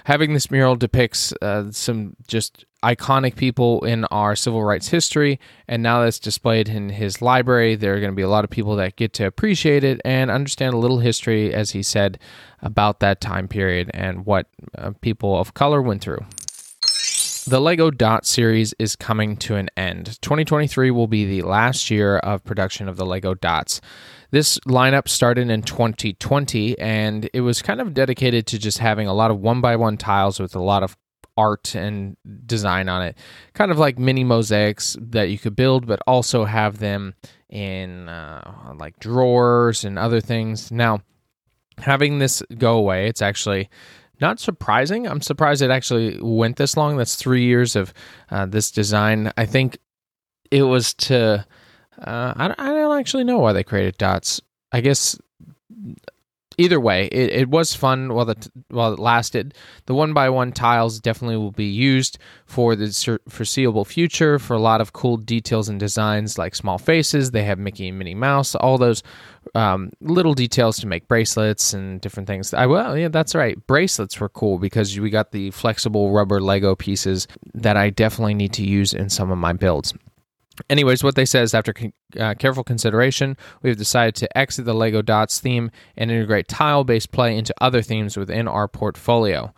having 0.06 0.34
this 0.34 0.50
mural 0.50 0.76
depicts 0.76 1.34
uh, 1.42 1.72
some 1.72 2.16
just 2.28 2.66
iconic 2.84 3.36
people 3.36 3.84
in 3.86 4.06
our 4.06 4.36
civil 4.36 4.64
rights 4.64 4.88
history, 4.88 5.40
and 5.68 5.84
now 5.84 6.02
that's 6.02 6.20
displayed 6.20 6.70
in 6.70 6.90
his 6.90 7.22
library. 7.22 7.76
There 7.76 7.96
are 7.96 8.00
going 8.00 8.12
to 8.12 8.16
be 8.16 8.22
a 8.22 8.30
lot 8.30 8.44
of 8.44 8.50
people 8.50 8.76
that 8.78 8.96
get 8.96 9.14
to 9.14 9.26
appreciate 9.26 9.84
it 9.84 10.02
and 10.06 10.32
understand 10.32 10.74
a 10.74 10.78
little 10.78 11.00
history, 11.00 11.54
as 11.54 11.72
he 11.72 11.84
said, 11.84 12.20
about 12.62 13.00
that 13.00 13.22
time 13.22 13.48
period 13.48 13.92
and 13.94 14.26
what 14.26 14.48
uh, 14.78 14.92
people 15.02 15.38
of 15.38 15.54
color 15.54 15.82
went 15.82 16.02
through. 16.02 16.26
The 17.50 17.60
LEGO 17.60 17.90
Dot 17.90 18.28
series 18.28 18.76
is 18.78 18.96
coming 18.96 19.36
to 19.38 19.56
an 19.56 19.70
end. 19.76 20.22
2023 20.22 20.92
will 20.92 21.08
be 21.08 21.26
the 21.26 21.42
last 21.42 21.90
year 21.90 22.18
of 22.18 22.44
production 22.44 22.88
of 22.88 22.96
the 22.96 23.08
LEGO 23.08 23.34
Dots. 23.34 23.82
This 24.30 24.60
lineup 24.68 25.08
started 25.08 25.50
in 25.50 25.64
2020 25.64 26.78
and 26.78 27.28
it 27.34 27.42
was 27.42 27.64
kind 27.64 27.82
of 27.82 27.96
dedicated 27.96 28.46
to 28.48 28.60
just 28.60 28.78
having 28.78 29.08
a 29.08 29.14
lot 29.14 29.32
of 29.32 29.40
one 29.40 29.62
by 29.62 29.76
one 29.78 29.98
tiles 29.98 30.40
with 30.40 30.56
a 30.56 30.62
lot 30.62 30.84
of 30.84 30.96
art 31.40 31.76
and 31.76 32.18
design 32.46 32.90
on 32.90 33.02
it. 33.02 33.18
Kind 33.54 33.72
of 33.72 33.80
like 33.80 33.98
mini 33.98 34.24
mosaics 34.24 34.98
that 35.00 35.30
you 35.30 35.38
could 35.38 35.56
build, 35.56 35.88
but 35.88 36.02
also 36.06 36.46
have 36.46 36.80
them 36.80 37.14
in 37.50 38.10
uh, 38.10 38.74
like 38.78 39.00
drawers 39.00 39.86
and 39.86 39.98
other 39.98 40.22
things. 40.22 40.72
Now, 40.72 41.02
having 41.78 42.20
this 42.20 42.44
go 42.58 42.78
away, 42.78 43.08
it's 43.08 43.22
actually 43.22 43.70
not 44.20 44.40
surprising. 44.40 45.08
I'm 45.08 45.22
surprised 45.22 45.62
it 45.62 45.72
actually 45.72 46.20
went 46.22 46.58
this 46.58 46.76
long. 46.76 46.98
That's 46.98 47.16
three 47.16 47.46
years 47.46 47.76
of 47.76 47.94
uh, 48.30 48.46
this 48.46 48.70
design. 48.72 49.32
I 49.38 49.46
think 49.46 49.78
it 50.52 50.64
was 50.64 50.94
to 50.96 51.46
uh, 52.02 52.34
I, 52.36 52.56
I 52.58 52.68
don't 52.68 53.00
actually 53.00 53.24
know 53.24 53.40
why 53.40 53.54
they 53.54 53.64
created 53.64 53.98
dots. 53.98 54.42
I 54.72 54.82
guess 54.82 55.18
either 56.60 56.80
way, 56.80 57.06
it, 57.06 57.32
it 57.32 57.50
was 57.50 57.74
fun 57.74 58.14
while 58.14 58.26
the 58.26 58.52
while 58.68 58.94
it 58.94 59.00
lasted. 59.00 59.54
The 59.86 59.96
one 59.96 60.14
by 60.14 60.30
one 60.30 60.52
tiles 60.52 61.00
definitely 61.00 61.38
will 61.38 61.52
be 61.52 61.66
used 61.66 62.18
for 62.46 62.76
the 62.76 63.20
foreseeable 63.30 63.86
future 63.86 64.38
for 64.38 64.54
a 64.54 64.60
lot 64.60 64.82
of 64.82 64.94
cool 64.94 65.18
details 65.18 65.70
and 65.70 65.80
designs 65.80 66.38
like 66.38 66.54
small 66.56 66.78
faces. 66.78 67.32
They 67.32 67.44
have 67.44 67.58
Mickey 67.58 67.88
and 67.88 67.98
Minnie 67.98 68.14
Mouse, 68.14 68.56
all 68.56 68.78
those 68.78 69.02
um, 69.56 69.92
little 70.02 70.34
details 70.34 70.78
to 70.80 70.88
make 70.88 71.08
bracelets 71.08 71.74
and 71.74 72.02
different 72.02 72.28
things. 72.28 72.54
I 72.54 72.66
well, 72.66 72.98
yeah, 72.98 73.08
that's 73.08 73.34
right. 73.34 73.56
Bracelets 73.66 74.20
were 74.20 74.30
cool 74.30 74.60
because 74.60 75.00
we 75.00 75.10
got 75.10 75.32
the 75.32 75.52
flexible 75.52 76.12
rubber 76.12 76.42
Lego 76.42 76.76
pieces 76.76 77.28
that 77.54 77.78
I 77.78 77.90
definitely 77.90 78.34
need 78.36 78.54
to 78.54 78.64
use 78.64 78.94
in 78.94 79.10
some 79.10 79.32
of 79.32 79.38
my 79.38 79.54
builds. 79.54 79.94
Anyways, 80.70 81.04
what 81.04 81.16
they 81.16 81.26
say 81.26 81.42
is 81.42 81.54
after 81.54 81.74
uh, 82.20 82.34
careful 82.38 82.64
consideration, 82.64 83.38
we 83.62 83.70
have 83.70 83.78
decided 83.78 84.16
to 84.16 84.38
exit 84.38 84.66
the 84.66 84.74
Lego 84.74 85.02
Dots 85.02 85.40
theme 85.40 85.72
and 85.96 86.12
integrate 86.12 86.48
tile 86.48 86.84
based 86.84 87.12
play 87.12 87.38
into 87.38 87.54
other 87.62 87.82
themes 87.82 88.18
within 88.18 88.48
our 88.48 88.68
portfolio. 88.68 89.54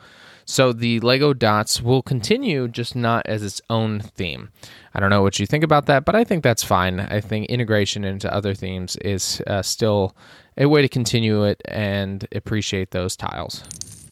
So 0.45 0.73
the 0.73 0.99
Lego 0.99 1.33
Dots 1.33 1.81
will 1.81 2.01
continue, 2.01 2.67
just 2.67 2.95
not 2.95 3.25
as 3.25 3.43
its 3.43 3.61
own 3.69 3.99
theme. 4.01 4.49
I 4.93 4.99
don't 4.99 5.09
know 5.09 5.21
what 5.21 5.39
you 5.39 5.45
think 5.45 5.63
about 5.63 5.85
that, 5.85 6.03
but 6.03 6.15
I 6.15 6.23
think 6.23 6.43
that's 6.43 6.63
fine. 6.63 6.99
I 6.99 7.21
think 7.21 7.45
integration 7.47 8.03
into 8.03 8.33
other 8.33 8.53
themes 8.53 8.95
is 8.97 9.41
uh, 9.47 9.61
still 9.61 10.15
a 10.57 10.67
way 10.67 10.81
to 10.81 10.89
continue 10.89 11.45
it 11.45 11.61
and 11.65 12.27
appreciate 12.33 12.91
those 12.91 13.15
tiles. 13.15 13.63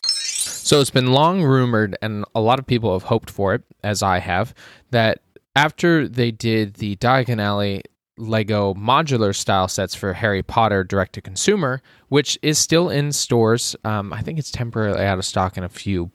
So 0.01 0.79
it's 0.79 0.91
been 0.91 1.11
long 1.11 1.43
rumored, 1.43 1.97
and 2.01 2.25
a 2.35 2.41
lot 2.41 2.59
of 2.59 2.67
people 2.67 2.93
have 2.93 3.03
hoped 3.03 3.29
for 3.29 3.55
it, 3.55 3.63
as 3.83 4.03
I 4.03 4.19
have, 4.19 4.53
that 4.91 5.19
after 5.59 6.07
they 6.07 6.31
did 6.31 6.75
the 6.75 6.95
Diagon 6.95 7.41
Alley 7.41 7.83
Lego 8.17 8.73
modular 8.75 9.35
style 9.35 9.67
sets 9.67 9.93
for 9.93 10.13
Harry 10.13 10.41
Potter 10.41 10.85
direct 10.85 11.13
to 11.15 11.21
consumer, 11.21 11.81
which 12.07 12.39
is 12.41 12.57
still 12.57 12.89
in 12.89 13.11
stores. 13.11 13.75
Um, 13.83 14.13
I 14.13 14.21
think 14.21 14.39
it's 14.39 14.51
temporarily 14.51 15.03
out 15.03 15.17
of 15.17 15.25
stock 15.25 15.57
in 15.57 15.65
a 15.65 15.69
few 15.69 16.11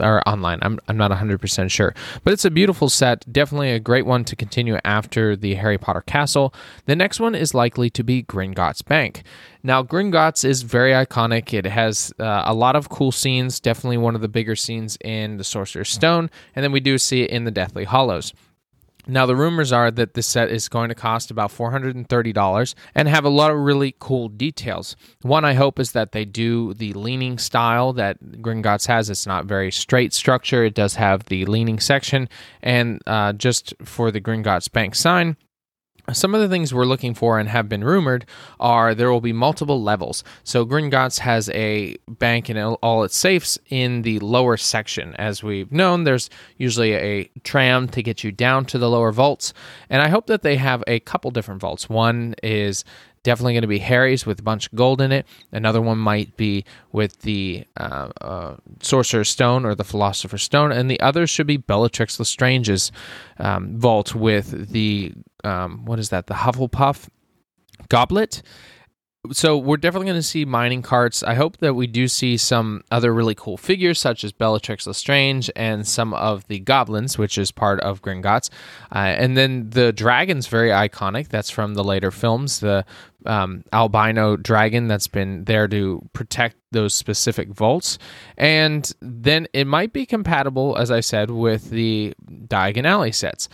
or 0.00 0.28
online. 0.28 0.58
I'm, 0.62 0.80
I'm 0.88 0.96
not 0.96 1.12
100% 1.12 1.70
sure. 1.70 1.94
But 2.24 2.32
it's 2.32 2.44
a 2.44 2.50
beautiful 2.50 2.88
set. 2.88 3.32
Definitely 3.32 3.70
a 3.70 3.78
great 3.78 4.04
one 4.04 4.24
to 4.24 4.34
continue 4.34 4.78
after 4.84 5.36
the 5.36 5.54
Harry 5.54 5.78
Potter 5.78 6.00
castle. 6.00 6.52
The 6.86 6.96
next 6.96 7.20
one 7.20 7.36
is 7.36 7.54
likely 7.54 7.90
to 7.90 8.02
be 8.02 8.24
Gringotts 8.24 8.84
Bank. 8.84 9.22
Now, 9.62 9.84
Gringotts 9.84 10.44
is 10.44 10.62
very 10.62 10.90
iconic. 10.90 11.54
It 11.54 11.66
has 11.66 12.12
uh, 12.18 12.42
a 12.46 12.54
lot 12.54 12.74
of 12.74 12.88
cool 12.88 13.12
scenes, 13.12 13.60
definitely 13.60 13.98
one 13.98 14.16
of 14.16 14.22
the 14.22 14.28
bigger 14.28 14.56
scenes 14.56 14.98
in 15.04 15.36
the 15.36 15.44
Sorcerer's 15.44 15.90
Stone. 15.90 16.30
And 16.56 16.64
then 16.64 16.72
we 16.72 16.80
do 16.80 16.98
see 16.98 17.22
it 17.22 17.30
in 17.30 17.44
the 17.44 17.52
Deathly 17.52 17.84
Hallows. 17.84 18.32
Now, 19.10 19.24
the 19.24 19.34
rumors 19.34 19.72
are 19.72 19.90
that 19.90 20.12
this 20.12 20.26
set 20.26 20.50
is 20.50 20.68
going 20.68 20.90
to 20.90 20.94
cost 20.94 21.30
about 21.30 21.50
$430 21.50 22.74
and 22.94 23.08
have 23.08 23.24
a 23.24 23.30
lot 23.30 23.50
of 23.50 23.56
really 23.56 23.96
cool 23.98 24.28
details. 24.28 24.96
One 25.22 25.46
I 25.46 25.54
hope 25.54 25.78
is 25.80 25.92
that 25.92 26.12
they 26.12 26.26
do 26.26 26.74
the 26.74 26.92
leaning 26.92 27.38
style 27.38 27.94
that 27.94 28.22
Gringotts 28.42 28.86
has. 28.86 29.08
It's 29.08 29.26
not 29.26 29.46
very 29.46 29.72
straight 29.72 30.12
structure, 30.12 30.62
it 30.62 30.74
does 30.74 30.96
have 30.96 31.24
the 31.24 31.46
leaning 31.46 31.80
section. 31.80 32.28
And 32.62 33.02
uh, 33.06 33.32
just 33.32 33.72
for 33.82 34.10
the 34.10 34.20
Gringotts 34.20 34.70
Bank 34.70 34.94
sign, 34.94 35.38
some 36.12 36.34
of 36.34 36.40
the 36.40 36.48
things 36.48 36.72
we're 36.72 36.84
looking 36.84 37.14
for 37.14 37.38
and 37.38 37.48
have 37.48 37.68
been 37.68 37.84
rumored 37.84 38.26
are 38.58 38.94
there 38.94 39.10
will 39.10 39.20
be 39.20 39.32
multiple 39.32 39.82
levels. 39.82 40.24
So 40.44 40.64
Gringotts 40.64 41.18
has 41.20 41.48
a 41.50 41.96
bank 42.08 42.48
and 42.48 42.58
all 42.58 43.04
its 43.04 43.16
safes 43.16 43.58
in 43.68 44.02
the 44.02 44.18
lower 44.20 44.56
section. 44.56 45.14
As 45.16 45.42
we've 45.42 45.70
known, 45.70 46.04
there's 46.04 46.30
usually 46.56 46.94
a 46.94 47.30
tram 47.44 47.88
to 47.88 48.02
get 48.02 48.24
you 48.24 48.32
down 48.32 48.64
to 48.66 48.78
the 48.78 48.88
lower 48.90 49.12
vaults. 49.12 49.52
And 49.90 50.02
I 50.02 50.08
hope 50.08 50.26
that 50.26 50.42
they 50.42 50.56
have 50.56 50.82
a 50.86 51.00
couple 51.00 51.30
different 51.30 51.60
vaults. 51.60 51.88
One 51.88 52.34
is 52.42 52.84
definitely 53.22 53.54
going 53.54 53.62
to 53.62 53.68
be 53.68 53.78
Harry's 53.78 54.26
with 54.26 54.40
a 54.40 54.42
bunch 54.42 54.66
of 54.66 54.74
gold 54.74 55.00
in 55.00 55.12
it. 55.12 55.26
Another 55.52 55.80
one 55.80 55.98
might 55.98 56.36
be 56.36 56.64
with 56.92 57.20
the 57.20 57.64
uh, 57.76 58.10
uh, 58.20 58.56
Sorcerer's 58.80 59.28
Stone 59.28 59.64
or 59.64 59.74
the 59.74 59.84
Philosopher's 59.84 60.42
Stone, 60.42 60.72
and 60.72 60.90
the 60.90 61.00
other 61.00 61.26
should 61.26 61.46
be 61.46 61.56
Bellatrix 61.56 62.18
Lestrange's 62.18 62.92
um, 63.38 63.78
vault 63.78 64.14
with 64.14 64.70
the 64.70 65.12
um, 65.44 65.84
what 65.84 65.98
is 65.98 66.10
that? 66.10 66.26
The 66.26 66.34
Hufflepuff 66.34 67.08
goblet 67.88 68.42
so 69.32 69.58
we're 69.58 69.76
definitely 69.76 70.06
going 70.06 70.18
to 70.18 70.22
see 70.22 70.44
mining 70.44 70.80
carts. 70.80 71.22
I 71.22 71.34
hope 71.34 71.58
that 71.58 71.74
we 71.74 71.86
do 71.86 72.08
see 72.08 72.36
some 72.36 72.84
other 72.90 73.12
really 73.12 73.34
cool 73.34 73.56
figures, 73.56 73.98
such 73.98 74.22
as 74.22 74.32
Bellatrix 74.32 74.86
Lestrange 74.86 75.50
and 75.56 75.86
some 75.86 76.14
of 76.14 76.46
the 76.46 76.60
goblins, 76.60 77.18
which 77.18 77.36
is 77.36 77.50
part 77.50 77.80
of 77.80 78.00
Gringotts. 78.00 78.50
Uh, 78.94 78.98
and 78.98 79.36
then 79.36 79.70
the 79.70 79.92
dragon's 79.92 80.46
very 80.46 80.70
iconic. 80.70 81.28
That's 81.28 81.50
from 81.50 81.74
the 81.74 81.84
later 81.84 82.10
films. 82.10 82.60
The 82.60 82.84
um, 83.26 83.64
albino 83.72 84.36
dragon 84.36 84.86
that's 84.86 85.08
been 85.08 85.44
there 85.44 85.66
to 85.68 86.08
protect 86.12 86.56
those 86.70 86.94
specific 86.94 87.48
vaults. 87.48 87.98
And 88.36 88.90
then 89.00 89.48
it 89.52 89.66
might 89.66 89.92
be 89.92 90.06
compatible, 90.06 90.76
as 90.76 90.90
I 90.90 91.00
said, 91.00 91.30
with 91.30 91.70
the 91.70 92.14
Diagon 92.30 92.86
Alley 92.86 93.12
sets. 93.12 93.48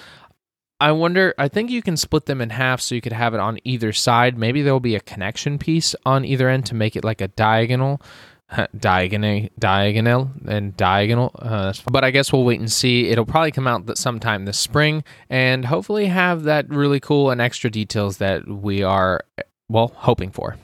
I 0.85 0.93
wonder. 0.93 1.33
I 1.38 1.49
think 1.49 1.71
you 1.71 1.81
can 1.81 1.97
split 1.97 2.26
them 2.26 2.43
in 2.43 2.50
half 2.50 2.83
so 2.83 2.95
you 2.95 3.00
could 3.00 3.14
have 3.14 3.33
it 3.33 3.41
on 3.41 3.59
either 3.64 3.91
side. 3.95 4.37
Maybe 4.37 4.61
there'll 4.61 4.81
be 4.81 4.97
a 4.97 5.00
connection 5.00 5.59
piece 5.59 5.97
on 6.05 6.26
either 6.26 6.47
end 6.47 6.67
to 6.67 6.75
make 6.75 6.95
it 6.95 7.03
like 7.03 7.23
a 7.23 7.29
diagonal, 7.29 8.03
diagonal, 8.79 9.49
diagonal, 9.59 10.31
and 10.47 10.76
diagonal. 10.76 11.31
Uh, 11.38 11.73
but 11.91 12.05
I 12.05 12.11
guess 12.11 12.35
we'll 12.35 12.45
wait 12.45 12.61
and 12.61 12.71
see. 12.71 13.09
It'll 13.09 13.25
probably 13.25 13.50
come 13.50 13.67
out 13.67 13.97
sometime 13.97 14.45
this 14.45 14.59
spring, 14.59 15.05
and 15.31 15.64
hopefully 15.64 16.05
have 16.05 16.43
that 16.43 16.69
really 16.69 17.00
cool 17.00 17.31
and 17.31 17.41
extra 17.41 17.71
details 17.71 18.19
that 18.19 18.47
we 18.47 18.83
are 18.83 19.25
well 19.71 19.91
hoping 19.97 20.33
for. 20.33 20.59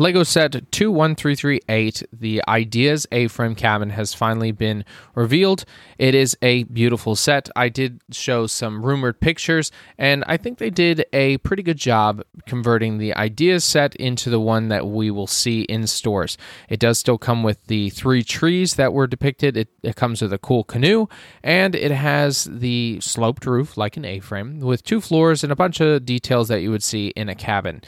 Lego 0.00 0.22
set 0.22 0.52
21338, 0.52 2.04
the 2.10 2.42
Ideas 2.48 3.06
A 3.12 3.28
frame 3.28 3.54
cabin 3.54 3.90
has 3.90 4.14
finally 4.14 4.50
been 4.50 4.82
revealed. 5.14 5.66
It 5.98 6.14
is 6.14 6.34
a 6.40 6.62
beautiful 6.62 7.14
set. 7.14 7.50
I 7.54 7.68
did 7.68 8.00
show 8.10 8.46
some 8.46 8.82
rumored 8.82 9.20
pictures, 9.20 9.70
and 9.98 10.24
I 10.26 10.38
think 10.38 10.56
they 10.56 10.70
did 10.70 11.04
a 11.12 11.36
pretty 11.36 11.62
good 11.62 11.76
job 11.76 12.22
converting 12.46 12.96
the 12.96 13.14
Ideas 13.14 13.62
set 13.62 13.94
into 13.96 14.30
the 14.30 14.40
one 14.40 14.68
that 14.68 14.86
we 14.86 15.10
will 15.10 15.26
see 15.26 15.64
in 15.64 15.86
stores. 15.86 16.38
It 16.70 16.80
does 16.80 16.98
still 16.98 17.18
come 17.18 17.42
with 17.42 17.66
the 17.66 17.90
three 17.90 18.22
trees 18.22 18.76
that 18.76 18.94
were 18.94 19.06
depicted, 19.06 19.54
it, 19.54 19.68
it 19.82 19.96
comes 19.96 20.22
with 20.22 20.32
a 20.32 20.38
cool 20.38 20.64
canoe, 20.64 21.08
and 21.42 21.74
it 21.74 21.90
has 21.90 22.44
the 22.50 23.00
sloped 23.02 23.44
roof 23.44 23.76
like 23.76 23.98
an 23.98 24.06
A 24.06 24.20
frame 24.20 24.60
with 24.60 24.82
two 24.82 25.02
floors 25.02 25.44
and 25.44 25.52
a 25.52 25.56
bunch 25.56 25.78
of 25.78 26.06
details 26.06 26.48
that 26.48 26.62
you 26.62 26.70
would 26.70 26.82
see 26.82 27.08
in 27.08 27.28
a 27.28 27.34
cabin. 27.34 27.82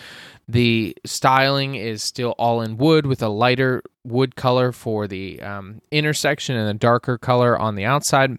The 0.52 0.94
styling 1.06 1.76
is 1.76 2.02
still 2.02 2.32
all 2.32 2.60
in 2.60 2.76
wood 2.76 3.06
with 3.06 3.22
a 3.22 3.30
lighter 3.30 3.82
wood 4.04 4.36
color 4.36 4.70
for 4.70 5.08
the 5.08 5.40
um, 5.40 5.80
intersection 5.90 6.56
and 6.56 6.68
a 6.68 6.74
darker 6.74 7.16
color 7.16 7.58
on 7.58 7.74
the 7.74 7.86
outside. 7.86 8.36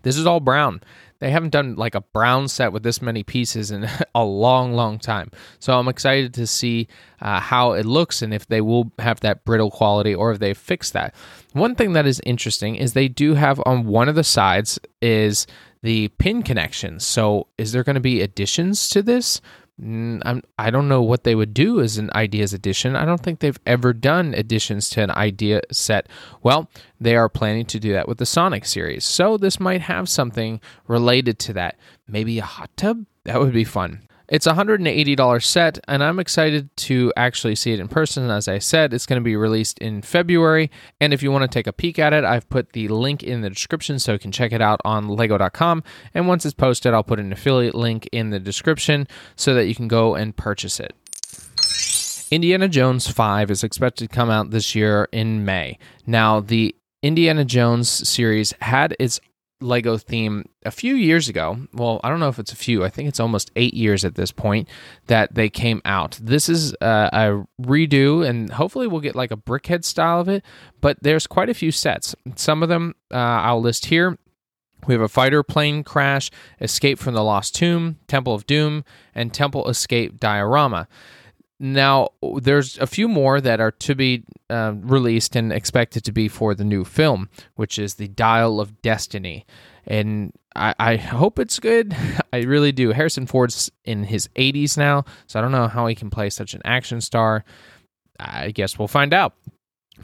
This 0.00 0.16
is 0.16 0.24
all 0.24 0.40
brown. 0.40 0.80
They 1.18 1.30
haven't 1.30 1.50
done 1.50 1.74
like 1.74 1.94
a 1.94 2.00
brown 2.00 2.48
set 2.48 2.72
with 2.72 2.82
this 2.82 3.02
many 3.02 3.22
pieces 3.22 3.70
in 3.70 3.86
a 4.14 4.24
long, 4.24 4.72
long 4.72 4.98
time. 4.98 5.30
So 5.58 5.78
I'm 5.78 5.88
excited 5.88 6.32
to 6.32 6.46
see 6.46 6.88
uh, 7.20 7.40
how 7.40 7.72
it 7.72 7.84
looks 7.84 8.22
and 8.22 8.32
if 8.32 8.46
they 8.46 8.62
will 8.62 8.90
have 8.98 9.20
that 9.20 9.44
brittle 9.44 9.70
quality 9.70 10.14
or 10.14 10.32
if 10.32 10.38
they 10.38 10.54
fix 10.54 10.92
that. 10.92 11.14
One 11.52 11.74
thing 11.74 11.92
that 11.92 12.06
is 12.06 12.22
interesting 12.24 12.76
is 12.76 12.94
they 12.94 13.08
do 13.08 13.34
have 13.34 13.60
on 13.66 13.84
one 13.84 14.08
of 14.08 14.14
the 14.14 14.24
sides 14.24 14.80
is 15.02 15.46
the 15.82 16.08
pin 16.08 16.42
connections. 16.42 17.06
So 17.06 17.48
is 17.58 17.72
there 17.72 17.84
going 17.84 17.94
to 17.94 18.00
be 18.00 18.22
additions 18.22 18.88
to 18.88 19.02
this? 19.02 19.42
I'm, 19.80 20.42
I 20.56 20.70
don't 20.70 20.88
know 20.88 21.02
what 21.02 21.24
they 21.24 21.34
would 21.34 21.52
do 21.52 21.80
as 21.80 21.98
an 21.98 22.10
ideas 22.14 22.52
edition. 22.52 22.94
I 22.94 23.04
don't 23.04 23.20
think 23.20 23.40
they've 23.40 23.58
ever 23.66 23.92
done 23.92 24.32
additions 24.34 24.88
to 24.90 25.02
an 25.02 25.10
idea 25.10 25.62
set. 25.72 26.08
Well, 26.42 26.70
they 27.00 27.16
are 27.16 27.28
planning 27.28 27.66
to 27.66 27.80
do 27.80 27.92
that 27.92 28.06
with 28.06 28.18
the 28.18 28.26
Sonic 28.26 28.66
series. 28.66 29.04
So 29.04 29.36
this 29.36 29.58
might 29.58 29.80
have 29.80 30.08
something 30.08 30.60
related 30.86 31.38
to 31.40 31.52
that. 31.54 31.76
Maybe 32.06 32.38
a 32.38 32.44
hot 32.44 32.70
tub? 32.76 33.04
That 33.24 33.40
would 33.40 33.52
be 33.52 33.64
fun. 33.64 34.02
It's 34.28 34.46
a 34.46 34.52
$180 34.52 35.44
set, 35.44 35.78
and 35.86 36.02
I'm 36.02 36.18
excited 36.18 36.74
to 36.78 37.12
actually 37.14 37.56
see 37.56 37.72
it 37.72 37.80
in 37.80 37.88
person. 37.88 38.30
As 38.30 38.48
I 38.48 38.58
said, 38.58 38.94
it's 38.94 39.04
going 39.04 39.20
to 39.20 39.24
be 39.24 39.36
released 39.36 39.78
in 39.80 40.00
February. 40.00 40.70
And 40.98 41.12
if 41.12 41.22
you 41.22 41.30
want 41.30 41.42
to 41.42 41.48
take 41.48 41.66
a 41.66 41.72
peek 41.72 41.98
at 41.98 42.14
it, 42.14 42.24
I've 42.24 42.48
put 42.48 42.72
the 42.72 42.88
link 42.88 43.22
in 43.22 43.42
the 43.42 43.50
description 43.50 43.98
so 43.98 44.12
you 44.14 44.18
can 44.18 44.32
check 44.32 44.52
it 44.52 44.62
out 44.62 44.80
on 44.84 45.08
lego.com. 45.08 45.82
And 46.14 46.26
once 46.26 46.46
it's 46.46 46.54
posted, 46.54 46.94
I'll 46.94 47.04
put 47.04 47.20
an 47.20 47.32
affiliate 47.32 47.74
link 47.74 48.08
in 48.12 48.30
the 48.30 48.40
description 48.40 49.06
so 49.36 49.52
that 49.54 49.66
you 49.66 49.74
can 49.74 49.88
go 49.88 50.14
and 50.14 50.34
purchase 50.34 50.80
it. 50.80 50.94
Indiana 52.30 52.68
Jones 52.68 53.06
5 53.06 53.50
is 53.50 53.62
expected 53.62 54.08
to 54.08 54.14
come 54.14 54.30
out 54.30 54.50
this 54.50 54.74
year 54.74 55.06
in 55.12 55.44
May. 55.44 55.78
Now, 56.06 56.40
the 56.40 56.74
Indiana 57.02 57.44
Jones 57.44 57.90
series 58.08 58.54
had 58.62 58.96
its 58.98 59.20
Lego 59.64 59.96
theme 59.96 60.44
a 60.64 60.70
few 60.70 60.94
years 60.94 61.28
ago. 61.28 61.58
Well, 61.72 62.00
I 62.04 62.10
don't 62.10 62.20
know 62.20 62.28
if 62.28 62.38
it's 62.38 62.52
a 62.52 62.56
few. 62.56 62.84
I 62.84 62.90
think 62.90 63.08
it's 63.08 63.20
almost 63.20 63.50
eight 63.56 63.74
years 63.74 64.04
at 64.04 64.14
this 64.14 64.30
point 64.30 64.68
that 65.06 65.34
they 65.34 65.48
came 65.48 65.80
out. 65.84 66.18
This 66.22 66.48
is 66.48 66.74
uh, 66.80 67.10
a 67.12 67.44
redo, 67.60 68.26
and 68.28 68.50
hopefully 68.50 68.86
we'll 68.86 69.00
get 69.00 69.16
like 69.16 69.30
a 69.30 69.36
brickhead 69.36 69.84
style 69.84 70.20
of 70.20 70.28
it. 70.28 70.44
But 70.80 70.98
there's 71.02 71.26
quite 71.26 71.48
a 71.48 71.54
few 71.54 71.72
sets. 71.72 72.14
Some 72.36 72.62
of 72.62 72.68
them 72.68 72.94
uh, 73.12 73.16
I'll 73.16 73.60
list 73.60 73.86
here. 73.86 74.18
We 74.86 74.94
have 74.94 75.00
a 75.00 75.08
fighter 75.08 75.42
plane 75.42 75.82
crash, 75.82 76.30
Escape 76.60 76.98
from 76.98 77.14
the 77.14 77.24
Lost 77.24 77.54
Tomb, 77.54 77.98
Temple 78.06 78.34
of 78.34 78.46
Doom, 78.46 78.84
and 79.14 79.32
Temple 79.32 79.68
Escape 79.68 80.20
diorama. 80.20 80.88
Now, 81.60 82.08
there's 82.40 82.78
a 82.78 82.86
few 82.86 83.06
more 83.06 83.40
that 83.40 83.60
are 83.60 83.70
to 83.70 83.94
be 83.94 84.24
uh, 84.50 84.72
released 84.76 85.36
and 85.36 85.52
expected 85.52 86.04
to 86.04 86.12
be 86.12 86.28
for 86.28 86.54
the 86.54 86.64
new 86.64 86.84
film, 86.84 87.28
which 87.54 87.78
is 87.78 87.94
The 87.94 88.08
Dial 88.08 88.60
of 88.60 88.82
Destiny. 88.82 89.46
And 89.86 90.32
I, 90.56 90.74
I 90.78 90.96
hope 90.96 91.38
it's 91.38 91.60
good. 91.60 91.96
I 92.32 92.38
really 92.38 92.72
do. 92.72 92.90
Harrison 92.90 93.26
Ford's 93.26 93.70
in 93.84 94.04
his 94.04 94.28
80s 94.36 94.76
now, 94.76 95.04
so 95.26 95.38
I 95.38 95.42
don't 95.42 95.52
know 95.52 95.68
how 95.68 95.86
he 95.86 95.94
can 95.94 96.10
play 96.10 96.28
such 96.30 96.54
an 96.54 96.62
action 96.64 97.00
star. 97.00 97.44
I 98.18 98.50
guess 98.50 98.78
we'll 98.78 98.88
find 98.88 99.14
out. 99.14 99.34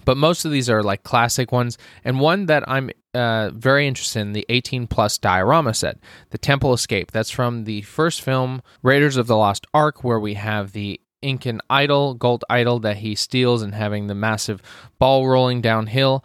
But 0.05 0.17
most 0.17 0.45
of 0.45 0.53
these 0.53 0.71
are 0.71 0.85
like 0.85 1.03
classic 1.03 1.51
ones, 1.51 1.77
and 2.05 2.21
one 2.21 2.47
that 2.47 2.63
I'm 2.69 2.91
uh, 3.13 3.51
very 3.51 3.89
interested 3.89 4.21
in 4.21 4.33
the 4.33 4.47
18 4.49 4.87
plus 4.87 5.19
diorama 5.19 5.75
set, 5.75 5.99
the 6.31 6.39
Temple 6.39 6.73
Escape. 6.73 7.11
That's 7.11 7.31
from 7.31 7.65
the 7.65 7.83
first 7.83 8.23
film, 8.23 8.63
Raiders 8.83 9.17
of 9.17 9.27
the 9.27 9.37
Lost 9.37 9.67
Ark, 9.75 10.05
where 10.05 10.21
we 10.21 10.35
have 10.35 10.73
the 10.73 11.01
Incan 11.23 11.61
idol, 11.69 12.15
gold 12.15 12.45
idol 12.49 12.79
that 12.81 12.99
he 12.99 13.15
steals 13.15 13.63
and 13.63 13.75
having 13.75 14.07
the 14.07 14.15
massive 14.15 14.63
ball 14.99 15.29
rolling 15.29 15.61
downhill. 15.61 16.25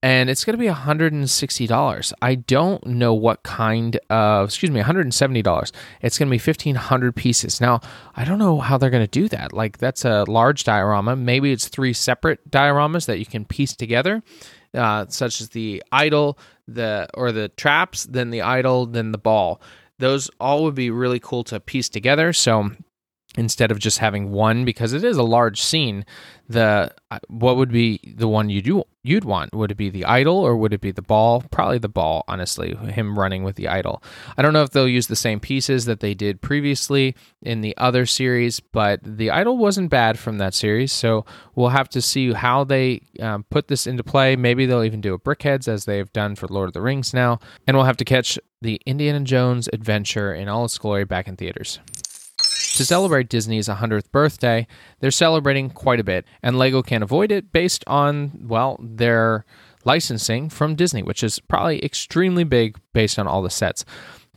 And 0.00 0.30
it's 0.30 0.44
going 0.44 0.56
to 0.56 0.58
be 0.58 0.68
$160. 0.70 2.12
I 2.22 2.34
don't 2.36 2.86
know 2.86 3.14
what 3.14 3.42
kind 3.42 3.98
of, 4.08 4.46
excuse 4.46 4.70
me, 4.70 4.80
$170. 4.80 5.72
It's 6.02 6.18
going 6.18 6.28
to 6.28 6.30
be 6.30 6.38
1,500 6.38 7.16
pieces. 7.16 7.60
Now, 7.60 7.80
I 8.14 8.24
don't 8.24 8.38
know 8.38 8.60
how 8.60 8.78
they're 8.78 8.90
going 8.90 9.04
to 9.04 9.10
do 9.10 9.28
that. 9.30 9.52
Like, 9.52 9.78
that's 9.78 10.04
a 10.04 10.24
large 10.28 10.62
diorama. 10.62 11.16
Maybe 11.16 11.50
it's 11.50 11.66
three 11.66 11.92
separate 11.92 12.48
dioramas 12.48 13.06
that 13.06 13.18
you 13.18 13.26
can 13.26 13.44
piece 13.44 13.74
together, 13.74 14.22
uh, 14.72 15.06
such 15.08 15.40
as 15.40 15.48
the 15.48 15.82
idol, 15.90 16.38
the 16.68 17.08
or 17.14 17.32
the 17.32 17.48
traps, 17.48 18.04
then 18.04 18.30
the 18.30 18.42
idol, 18.42 18.86
then 18.86 19.10
the 19.10 19.18
ball. 19.18 19.60
Those 19.98 20.30
all 20.38 20.62
would 20.62 20.76
be 20.76 20.90
really 20.90 21.18
cool 21.18 21.42
to 21.44 21.58
piece 21.58 21.88
together. 21.88 22.32
So, 22.32 22.70
instead 23.38 23.70
of 23.70 23.78
just 23.78 23.98
having 23.98 24.32
one 24.32 24.64
because 24.64 24.92
it 24.92 25.04
is 25.04 25.16
a 25.16 25.22
large 25.22 25.62
scene 25.62 26.04
the 26.48 26.90
uh, 27.10 27.18
what 27.28 27.56
would 27.56 27.70
be 27.70 28.00
the 28.16 28.26
one 28.26 28.48
you 28.48 28.62
do 28.62 28.82
you'd 29.02 29.24
want? 29.24 29.54
Would 29.54 29.70
it 29.70 29.76
be 29.76 29.90
the 29.90 30.04
idol 30.04 30.36
or 30.36 30.56
would 30.56 30.72
it 30.72 30.80
be 30.80 30.90
the 30.90 31.02
ball? 31.02 31.42
Probably 31.50 31.78
the 31.78 31.88
ball 31.88 32.24
honestly 32.26 32.74
him 32.74 33.18
running 33.18 33.44
with 33.44 33.56
the 33.56 33.68
idol. 33.68 34.02
I 34.36 34.42
don't 34.42 34.52
know 34.52 34.62
if 34.62 34.70
they'll 34.70 34.88
use 34.88 35.06
the 35.06 35.16
same 35.16 35.40
pieces 35.40 35.84
that 35.84 36.00
they 36.00 36.14
did 36.14 36.40
previously 36.40 37.14
in 37.42 37.60
the 37.60 37.76
other 37.76 38.06
series 38.06 38.60
but 38.60 39.00
the 39.04 39.30
idol 39.30 39.56
wasn't 39.56 39.90
bad 39.90 40.18
from 40.18 40.38
that 40.38 40.54
series 40.54 40.90
so 40.90 41.24
we'll 41.54 41.68
have 41.68 41.88
to 41.90 42.02
see 42.02 42.32
how 42.32 42.64
they 42.64 43.02
um, 43.20 43.44
put 43.44 43.68
this 43.68 43.86
into 43.86 44.02
play. 44.02 44.34
Maybe 44.34 44.66
they'll 44.66 44.82
even 44.82 45.00
do 45.00 45.14
a 45.14 45.18
brickheads 45.18 45.68
as 45.68 45.84
they've 45.84 46.12
done 46.12 46.34
for 46.34 46.48
lord 46.48 46.68
of 46.68 46.72
the 46.72 46.82
rings 46.82 47.14
now 47.14 47.38
and 47.66 47.76
we'll 47.76 47.86
have 47.86 47.96
to 47.98 48.04
catch 48.04 48.38
the 48.60 48.80
indiana 48.86 49.20
jones 49.20 49.68
adventure 49.72 50.34
in 50.34 50.48
all 50.48 50.64
its 50.64 50.78
glory 50.78 51.04
back 51.04 51.28
in 51.28 51.36
theaters 51.36 51.78
to 52.78 52.84
celebrate 52.84 53.28
Disney's 53.28 53.68
100th 53.68 54.10
birthday, 54.12 54.66
they're 55.00 55.10
celebrating 55.10 55.68
quite 55.68 56.00
a 56.00 56.04
bit, 56.04 56.24
and 56.42 56.56
LEGO 56.56 56.80
can't 56.82 57.02
avoid 57.02 57.32
it 57.32 57.52
based 57.52 57.84
on, 57.86 58.46
well, 58.46 58.78
their 58.80 59.44
licensing 59.84 60.48
from 60.48 60.76
Disney, 60.76 61.02
which 61.02 61.24
is 61.24 61.40
probably 61.40 61.84
extremely 61.84 62.44
big 62.44 62.78
based 62.92 63.18
on 63.18 63.26
all 63.26 63.42
the 63.42 63.50
sets. 63.50 63.84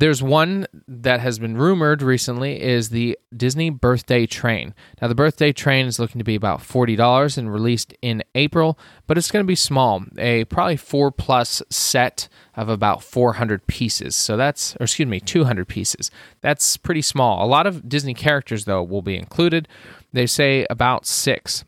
There's 0.01 0.23
one 0.23 0.65
that 0.87 1.19
has 1.19 1.37
been 1.37 1.55
rumored 1.55 2.01
recently 2.01 2.59
is 2.59 2.89
the 2.89 3.19
Disney 3.37 3.69
Birthday 3.69 4.25
Train. 4.25 4.73
Now 4.99 5.07
the 5.07 5.13
Birthday 5.13 5.51
Train 5.51 5.85
is 5.85 5.99
looking 5.99 6.17
to 6.17 6.25
be 6.25 6.33
about 6.33 6.61
$40 6.61 7.37
and 7.37 7.53
released 7.53 7.93
in 8.01 8.23
April, 8.33 8.79
but 9.05 9.19
it's 9.19 9.29
going 9.29 9.43
to 9.43 9.47
be 9.47 9.53
small, 9.53 10.03
a 10.17 10.45
probably 10.45 10.75
4 10.75 11.11
plus 11.11 11.61
set 11.69 12.29
of 12.55 12.67
about 12.67 13.03
400 13.03 13.67
pieces. 13.67 14.15
So 14.15 14.37
that's 14.37 14.75
or 14.77 14.85
excuse 14.85 15.07
me, 15.07 15.19
200 15.19 15.67
pieces. 15.67 16.09
That's 16.41 16.77
pretty 16.77 17.03
small. 17.03 17.45
A 17.45 17.47
lot 17.47 17.67
of 17.67 17.87
Disney 17.87 18.15
characters 18.15 18.65
though 18.65 18.81
will 18.81 19.03
be 19.03 19.15
included. 19.15 19.67
They 20.11 20.25
say 20.25 20.65
about 20.71 21.05
6. 21.05 21.63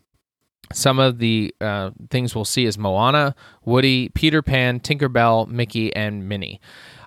Some 0.72 0.98
of 0.98 1.18
the 1.18 1.54
uh, 1.60 1.90
things 2.10 2.34
we'll 2.34 2.44
see 2.44 2.64
is 2.64 2.76
Moana, 2.76 3.36
Woody, 3.64 4.08
Peter 4.08 4.42
Pan, 4.42 4.80
Tinkerbell, 4.80 5.46
Mickey, 5.46 5.94
and 5.94 6.28
Minnie. 6.28 6.60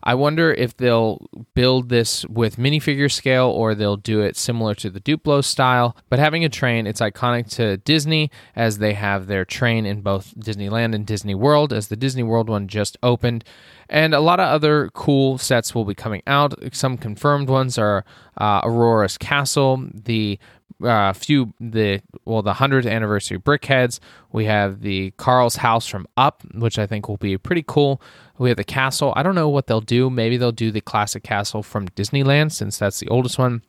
I 0.07 0.15
wonder 0.15 0.53
if 0.53 0.77
they'll 0.77 1.27
build 1.53 1.89
this 1.89 2.25
with 2.27 2.55
minifigure 2.55 3.11
scale 3.11 3.49
or 3.49 3.75
they'll 3.75 3.97
do 3.97 4.21
it 4.21 4.37
similar 4.37 4.73
to 4.75 4.89
the 4.89 5.01
Duplo 5.01 5.43
style. 5.43 5.97
But 6.07 6.19
having 6.19 6.45
a 6.45 6.49
train, 6.49 6.87
it's 6.87 7.01
iconic 7.01 7.49
to 7.57 7.75
Disney 7.75 8.31
as 8.55 8.77
they 8.77 8.93
have 8.93 9.27
their 9.27 9.43
train 9.43 9.85
in 9.85 9.99
both 9.99 10.33
Disneyland 10.39 10.95
and 10.95 11.05
Disney 11.05 11.35
World, 11.35 11.73
as 11.73 11.89
the 11.89 11.97
Disney 11.97 12.23
World 12.23 12.47
one 12.47 12.69
just 12.69 12.95
opened. 13.03 13.43
And 13.89 14.13
a 14.13 14.21
lot 14.21 14.39
of 14.39 14.47
other 14.47 14.89
cool 14.93 15.37
sets 15.37 15.75
will 15.75 15.83
be 15.83 15.93
coming 15.93 16.23
out. 16.25 16.53
Some 16.73 16.97
confirmed 16.97 17.49
ones 17.49 17.77
are 17.77 18.05
uh, 18.37 18.61
Aurora's 18.63 19.17
Castle, 19.17 19.89
the 19.93 20.39
uh, 20.83 21.11
few 21.13 21.53
the 21.59 22.01
well 22.25 22.41
the 22.41 22.53
100th 22.53 22.89
anniversary 22.89 23.39
brickheads 23.39 23.99
we 24.31 24.45
have 24.45 24.81
the 24.81 25.11
carl's 25.17 25.57
house 25.57 25.87
from 25.87 26.07
up 26.17 26.43
which 26.53 26.77
i 26.77 26.85
think 26.85 27.09
will 27.09 27.17
be 27.17 27.37
pretty 27.37 27.63
cool 27.67 28.01
we 28.39 28.49
have 28.49 28.57
the 28.57 28.63
castle. 28.63 29.13
I 29.15 29.23
don't 29.23 29.35
know 29.35 29.49
what 29.49 29.67
they'll 29.67 29.81
do. 29.81 30.09
Maybe 30.09 30.37
they'll 30.37 30.51
do 30.51 30.71
the 30.71 30.81
classic 30.81 31.23
castle 31.23 31.63
from 31.63 31.87
disneyland 31.89 32.51
since 32.51 32.77
that's 32.77 32.99
the 32.99 33.07
oldest 33.09 33.37
one. 33.37 33.63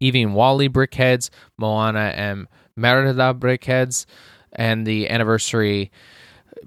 Evie 0.00 0.22
and 0.22 0.34
WALL-E 0.34 0.68
brickheads 0.68 1.30
moana 1.58 2.12
and 2.14 2.46
merida 2.76 3.34
brickheads 3.34 4.06
and 4.52 4.86
the 4.86 5.08
anniversary 5.08 5.90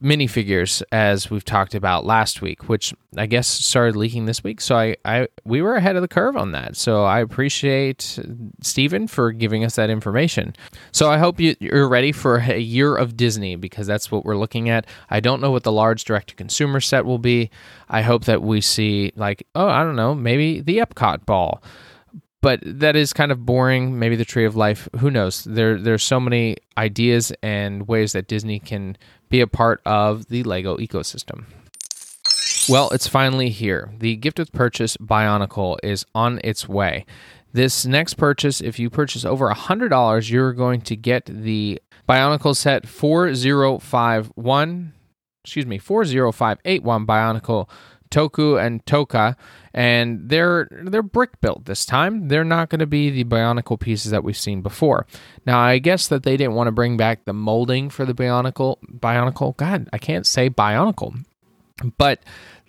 minifigures 0.01 0.81
as 0.91 1.29
we've 1.29 1.45
talked 1.45 1.75
about 1.75 2.05
last 2.05 2.41
week, 2.41 2.69
which 2.69 2.93
I 3.17 3.25
guess 3.25 3.47
started 3.47 3.95
leaking 3.95 4.25
this 4.25 4.43
week. 4.43 4.61
So 4.61 4.75
I, 4.77 4.95
I 5.03 5.27
we 5.43 5.61
were 5.61 5.75
ahead 5.75 5.95
of 5.95 6.01
the 6.01 6.07
curve 6.07 6.37
on 6.37 6.51
that. 6.51 6.77
So 6.77 7.03
I 7.03 7.19
appreciate 7.19 8.19
uh, 8.19 8.27
Stephen 8.61 9.07
for 9.07 9.31
giving 9.31 9.63
us 9.63 9.75
that 9.75 9.89
information. 9.89 10.55
So 10.91 11.09
I 11.09 11.17
hope 11.17 11.39
you, 11.39 11.55
you're 11.59 11.89
ready 11.89 12.11
for 12.11 12.37
a 12.37 12.59
year 12.59 12.95
of 12.95 13.17
Disney 13.17 13.55
because 13.55 13.87
that's 13.87 14.11
what 14.11 14.25
we're 14.25 14.37
looking 14.37 14.69
at. 14.69 14.85
I 15.09 15.19
don't 15.19 15.41
know 15.41 15.51
what 15.51 15.63
the 15.63 15.71
large 15.71 16.03
direct 16.03 16.29
to 16.29 16.35
consumer 16.35 16.79
set 16.79 17.05
will 17.05 17.19
be. 17.19 17.49
I 17.89 18.01
hope 18.01 18.25
that 18.25 18.41
we 18.41 18.61
see 18.61 19.11
like, 19.15 19.45
oh, 19.55 19.67
I 19.67 19.83
don't 19.83 19.95
know, 19.95 20.13
maybe 20.13 20.61
the 20.61 20.77
Epcot 20.77 21.25
ball 21.25 21.61
but 22.41 22.59
that 22.63 22.95
is 22.95 23.13
kind 23.13 23.31
of 23.31 23.45
boring. 23.45 23.99
Maybe 23.99 24.15
the 24.15 24.25
Tree 24.25 24.45
of 24.45 24.55
Life. 24.55 24.89
Who 24.99 25.11
knows? 25.11 25.43
There, 25.43 25.77
there's 25.77 26.03
so 26.03 26.19
many 26.19 26.57
ideas 26.77 27.31
and 27.43 27.87
ways 27.87 28.13
that 28.13 28.27
Disney 28.27 28.59
can 28.59 28.97
be 29.29 29.41
a 29.41 29.47
part 29.47 29.81
of 29.85 30.27
the 30.27 30.43
Lego 30.43 30.77
ecosystem. 30.77 31.45
Well, 32.69 32.89
it's 32.91 33.07
finally 33.07 33.49
here. 33.49 33.91
The 33.97 34.15
gift 34.15 34.37
with 34.37 34.51
purchase 34.51 34.95
Bionicle 34.97 35.77
is 35.83 36.05
on 36.13 36.39
its 36.43 36.69
way. 36.69 37.05
This 37.51 37.83
next 37.85 38.13
purchase, 38.13 38.61
if 38.61 38.77
you 38.77 38.91
purchase 38.91 39.25
over 39.25 39.51
$100, 39.51 40.29
you're 40.29 40.53
going 40.53 40.81
to 40.81 40.95
get 40.95 41.25
the 41.25 41.81
Bionicle 42.07 42.55
set 42.55 42.87
4051, 42.87 44.93
excuse 45.43 45.65
me, 45.65 45.79
40581 45.79 47.07
Bionicle 47.07 47.67
Tahu 48.11 48.63
and 48.63 48.83
Takua, 48.85 49.35
and 49.73 50.29
they're 50.29 50.67
they're 50.71 51.03
brick 51.03 51.39
built 51.41 51.65
this 51.65 51.85
time. 51.85 52.27
They're 52.27 52.43
not 52.43 52.69
going 52.69 52.79
to 52.79 52.87
be 52.87 53.09
the 53.09 53.23
Bionicle 53.23 53.79
pieces 53.79 54.11
that 54.11 54.23
we've 54.23 54.37
seen 54.37 54.61
before. 54.61 55.05
Now, 55.45 55.59
I 55.59 55.79
guess 55.79 56.07
that 56.07 56.23
they 56.23 56.37
didn't 56.37 56.55
want 56.55 56.67
to 56.67 56.71
bring 56.71 56.97
back 56.97 57.25
the 57.25 57.33
molding 57.33 57.89
for 57.89 58.05
the 58.05 58.13
Bionicle. 58.13 58.77
Bionicle, 58.91 59.55
God, 59.57 59.89
I 59.93 59.97
can't 59.97 60.25
say 60.25 60.49
Bionicle, 60.49 61.23
but 61.97 62.21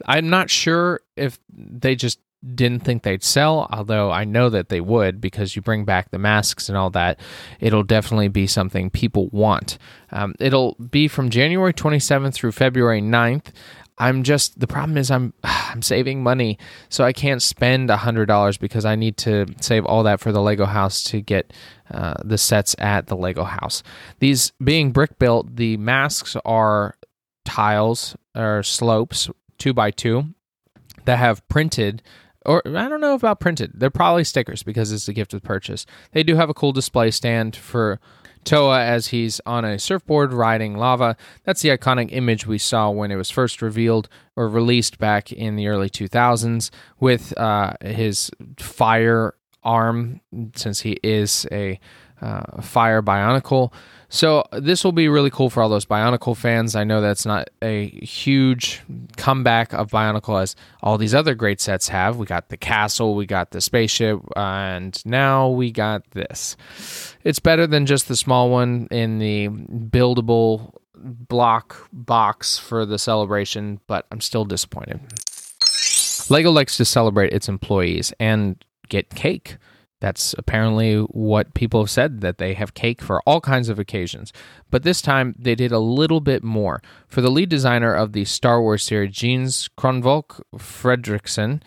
I'm 0.07 0.31
not 0.31 0.51
sure 0.51 1.01
if 1.17 1.39
they 1.53 1.95
just 1.95 2.19
didn't 2.55 2.81
think 2.81 3.03
they'd 3.03 3.23
sell, 3.23 3.69
although 3.71 4.11
I 4.11 4.25
know 4.25 4.49
that 4.49 4.71
they 4.71 4.81
would 4.81 5.21
because 5.21 5.55
you 5.55 5.63
bring 5.63 5.85
back 5.85 6.11
the 6.11 6.19
masks 6.19 6.69
and 6.69 6.79
all 6.79 6.91
that. 6.91 7.21
It'll 7.61 7.83
definitely 7.83 8.29
be 8.29 8.47
something 8.47 8.89
people 8.91 9.29
want. 9.29 9.79
Um, 10.11 10.35
it'll 10.41 10.75
be 10.75 11.07
from 11.07 11.29
January 11.29 11.75
27th 11.75 12.35
through 12.35 12.53
February 12.53 13.03
9th. 13.03 13.53
I'm 13.99 14.23
just 14.23 14.59
the 14.59 14.67
problem 14.67 14.97
is 14.97 15.11
I'm 15.11 15.33
I'm 15.45 15.83
saving 15.83 16.23
money, 16.23 16.59
so 16.89 17.05
I 17.05 17.13
can't 17.13 17.43
spend 17.43 17.91
a 17.91 17.97
hundred 17.97 18.27
dollars 18.27 18.57
because 18.57 18.85
I 18.85 18.97
need 18.97 19.17
to 19.19 19.47
save 19.61 19.85
all 19.85 20.03
that 20.05 20.21
for 20.21 20.33
the 20.33 20.41
Lego 20.41 20.67
house 20.67 21.03
to 21.05 21.21
get 21.21 21.53
uh, 21.91 22.15
the 22.25 22.39
sets 22.39 22.75
at 22.79 23.07
the 23.07 23.17
Lego 23.17 23.45
house. 23.45 23.83
These 24.19 24.53
being 24.63 24.91
brick 24.91 25.19
built, 25.19 25.57
the 25.57 25.77
masks 25.77 26.37
are 26.45 26.97
tiles 27.45 28.17
or 28.35 28.63
slopes 28.63 29.29
two 29.59 29.73
by 29.73 29.91
two 29.91 30.35
that 31.05 31.19
have 31.19 31.47
printed 31.49 32.03
or 32.47 32.63
I 32.67 32.89
don't 32.89 33.01
know 33.01 33.15
about 33.15 33.41
printed. 33.41 33.73
They're 33.75 33.91
probably 33.91 34.25
stickers 34.25 34.63
because 34.63 34.93
it's 34.93 35.09
a 35.09 35.13
gift 35.13 35.35
with 35.35 35.43
purchase. 35.43 35.85
They 36.13 36.23
do 36.23 36.37
have 36.37 36.49
a 36.49 36.55
cool 36.55 36.73
display 36.73 37.11
stand 37.11 37.55
for 37.55 38.01
Toa 38.45 38.83
as 38.83 39.09
he's 39.09 39.41
on 39.47 39.65
a 39.65 39.79
surfboard 39.79 40.33
riding 40.33 40.77
lava. 40.77 41.17
That's 41.45 41.63
the 41.63 41.71
iconic 41.71 42.09
image 42.13 42.47
we 42.47 42.59
saw 42.59 42.91
when 42.91 43.11
it 43.11 43.17
was 43.17 43.31
first 43.31 43.63
revealed 43.63 44.09
or 44.37 44.49
released 44.49 44.99
back 44.99 45.33
in 45.33 45.57
the 45.57 45.69
early 45.69 45.91
2000s 45.91 46.71
with 46.99 47.37
uh, 47.39 47.75
his 47.83 48.31
fire 48.59 49.35
arm, 49.63 50.21
since 50.55 50.81
he 50.81 50.99
is 51.03 51.47
a 51.53 51.79
uh, 52.21 52.61
Fire 52.61 53.03
Bionicle. 53.03 53.73
So 54.13 54.45
this 54.53 54.83
will 54.83 54.93
be 54.93 55.09
really 55.09 55.31
cool 55.31 55.51
for 55.51 55.63
all 55.63 55.69
those 55.69 55.87
Bionicle 55.87 56.37
fans. 56.37 56.75
I 56.75 56.83
know 56.83 57.01
that's 57.01 57.25
not 57.25 57.49
a 57.63 57.87
huge 58.05 58.83
comeback 59.17 59.73
of 59.73 59.91
Bionicle 59.93 60.43
as 60.43 60.57
all 60.83 60.99
these 60.99 61.15
other 61.15 61.37
great 61.37 61.61
sets 61.61 61.89
have. 61.89 62.17
We 62.17 62.27
got 62.27 62.49
the 62.49 62.57
castle, 62.57 63.15
we 63.15 63.25
got 63.25 63.53
the 63.53 63.61
spaceship, 63.61 64.21
and 64.35 65.01
now 65.07 65.49
we 65.49 65.71
got 65.71 66.11
this. 66.11 66.57
It's 67.23 67.39
better 67.39 67.69
than 67.69 67.87
just 67.87 68.09
the 68.09 68.17
small 68.17 68.51
one 68.51 68.89
in 68.91 69.21
the 69.21 69.49
buildable 69.49 70.75
block 70.97 71.89
box 71.93 72.59
for 72.59 72.85
the 72.85 72.99
celebration, 72.99 73.81
but 73.87 74.07
I'm 74.11 74.21
still 74.21 74.45
disappointed. 74.45 74.99
Lego 76.29 76.51
likes 76.51 76.77
to 76.79 76.85
celebrate 76.85 77.33
its 77.33 77.49
employees 77.49 78.13
and 78.19 78.63
get 78.89 79.11
cake. 79.11 79.57
That's 80.01 80.35
apparently 80.39 80.97
what 80.97 81.55
people 81.55 81.81
have 81.83 81.91
said 81.91 82.23
that 82.23 82.39
they 82.39 82.55
have 82.55 82.75
cake 82.75 83.03
for 83.03 83.21
all 83.27 83.41
kinds 83.41 83.69
of 83.69 83.79
occasions. 83.79 84.33
But 84.71 84.83
this 84.83 85.03
time 85.03 85.35
they 85.39 85.55
did 85.55 85.73
a 85.73 85.79
little 85.79 86.21
bit 86.21 86.43
more. 86.43 86.83
For 87.07 87.21
the 87.21 87.31
lead 87.31 87.51
designer 87.51 87.95
of 87.95 88.13
the 88.13 88.25
Star 88.25 88.61
Wars 88.61 88.83
series, 88.83 89.15
Jens 89.15 89.69
Kronvold 89.77 90.43
Frederiksen, 90.57 91.61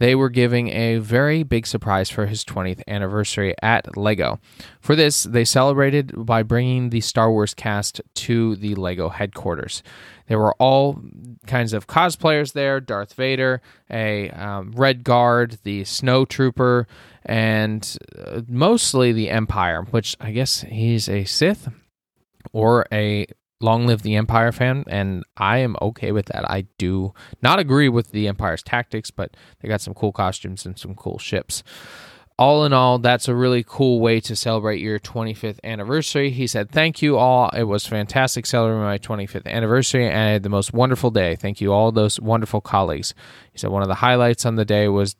they 0.00 0.14
were 0.14 0.30
giving 0.30 0.68
a 0.68 0.96
very 0.96 1.42
big 1.42 1.66
surprise 1.66 2.08
for 2.08 2.24
his 2.24 2.42
20th 2.42 2.80
anniversary 2.88 3.54
at 3.60 3.98
LEGO. 3.98 4.40
For 4.80 4.96
this, 4.96 5.24
they 5.24 5.44
celebrated 5.44 6.24
by 6.24 6.42
bringing 6.42 6.88
the 6.88 7.02
Star 7.02 7.30
Wars 7.30 7.52
cast 7.52 8.00
to 8.14 8.56
the 8.56 8.74
LEGO 8.76 9.10
headquarters. 9.10 9.82
There 10.26 10.38
were 10.38 10.54
all 10.54 11.02
kinds 11.46 11.74
of 11.74 11.86
cosplayers 11.86 12.54
there 12.54 12.80
Darth 12.80 13.12
Vader, 13.12 13.60
a 13.90 14.30
um, 14.30 14.72
Red 14.72 15.04
Guard, 15.04 15.58
the 15.64 15.84
Snow 15.84 16.24
Trooper, 16.24 16.86
and 17.24 17.96
uh, 18.18 18.42
mostly 18.48 19.12
the 19.12 19.30
Empire, 19.30 19.82
which 19.90 20.16
I 20.20 20.32
guess 20.32 20.62
he's 20.62 21.08
a 21.08 21.24
Sith 21.24 21.68
or 22.52 22.86
a 22.92 23.26
Long 23.60 23.86
Live 23.86 24.02
the 24.02 24.16
Empire 24.16 24.52
fan, 24.52 24.84
and 24.88 25.22
I 25.36 25.58
am 25.58 25.76
okay 25.82 26.12
with 26.12 26.26
that. 26.26 26.50
I 26.50 26.66
do 26.78 27.12
not 27.42 27.58
agree 27.58 27.90
with 27.90 28.10
the 28.10 28.26
Empire's 28.26 28.62
tactics, 28.62 29.10
but 29.10 29.36
they 29.60 29.68
got 29.68 29.82
some 29.82 29.94
cool 29.94 30.12
costumes 30.12 30.64
and 30.64 30.78
some 30.78 30.94
cool 30.94 31.18
ships 31.18 31.62
all 32.40 32.64
in 32.64 32.72
all, 32.72 32.98
that's 32.98 33.28
a 33.28 33.34
really 33.34 33.62
cool 33.62 34.00
way 34.00 34.18
to 34.18 34.34
celebrate 34.34 34.80
your 34.80 34.98
25th 34.98 35.58
anniversary. 35.62 36.30
He 36.30 36.46
said, 36.46 36.70
Thank 36.70 37.02
you 37.02 37.18
all. 37.18 37.50
It 37.50 37.64
was 37.64 37.86
fantastic 37.86 38.46
celebrating 38.46 38.82
my 38.82 38.96
25th 38.96 39.46
anniversary 39.46 40.06
and 40.06 40.16
I 40.16 40.30
had 40.30 40.42
the 40.42 40.48
most 40.48 40.72
wonderful 40.72 41.10
day. 41.10 41.36
Thank 41.36 41.60
you, 41.60 41.70
all 41.70 41.92
those 41.92 42.18
wonderful 42.18 42.62
colleagues. 42.62 43.12
He 43.52 43.58
said, 43.58 43.68
One 43.68 43.82
of 43.82 43.88
the 43.88 43.96
highlights 43.96 44.46
on 44.46 44.56
the 44.56 44.64
day 44.64 44.88
was 44.88 45.12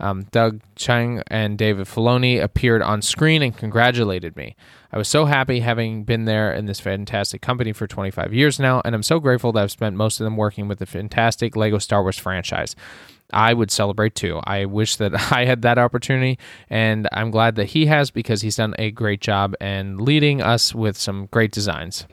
um, 0.00 0.22
Doug 0.30 0.60
Chiang 0.76 1.22
and 1.28 1.56
David 1.56 1.86
Filoni 1.86 2.42
appeared 2.42 2.82
on 2.82 3.02
screen 3.02 3.42
and 3.42 3.56
congratulated 3.56 4.36
me. 4.36 4.56
I 4.92 4.98
was 4.98 5.08
so 5.08 5.26
happy 5.26 5.60
having 5.60 6.04
been 6.04 6.24
there 6.24 6.52
in 6.52 6.66
this 6.66 6.80
fantastic 6.80 7.42
company 7.42 7.72
for 7.72 7.86
25 7.86 8.34
years 8.34 8.58
now, 8.58 8.82
and 8.84 8.94
I'm 8.94 9.02
so 9.02 9.20
grateful 9.20 9.52
that 9.52 9.62
I've 9.62 9.70
spent 9.70 9.96
most 9.96 10.20
of 10.20 10.24
them 10.24 10.36
working 10.36 10.66
with 10.66 10.78
the 10.78 10.86
fantastic 10.86 11.54
Lego 11.54 11.78
Star 11.78 12.02
Wars 12.02 12.18
franchise. 12.18 12.74
I 13.32 13.54
would 13.54 13.70
celebrate 13.70 14.14
too. 14.16 14.40
I 14.42 14.64
wish 14.64 14.96
that 14.96 15.14
I 15.32 15.44
had 15.44 15.62
that 15.62 15.78
opportunity, 15.78 16.38
and 16.68 17.08
I'm 17.12 17.30
glad 17.30 17.54
that 17.56 17.66
he 17.66 17.86
has 17.86 18.10
because 18.10 18.42
he's 18.42 18.56
done 18.56 18.74
a 18.78 18.90
great 18.90 19.20
job 19.20 19.54
and 19.60 20.00
leading 20.00 20.42
us 20.42 20.74
with 20.74 20.96
some 20.96 21.26
great 21.26 21.52
designs. 21.52 22.06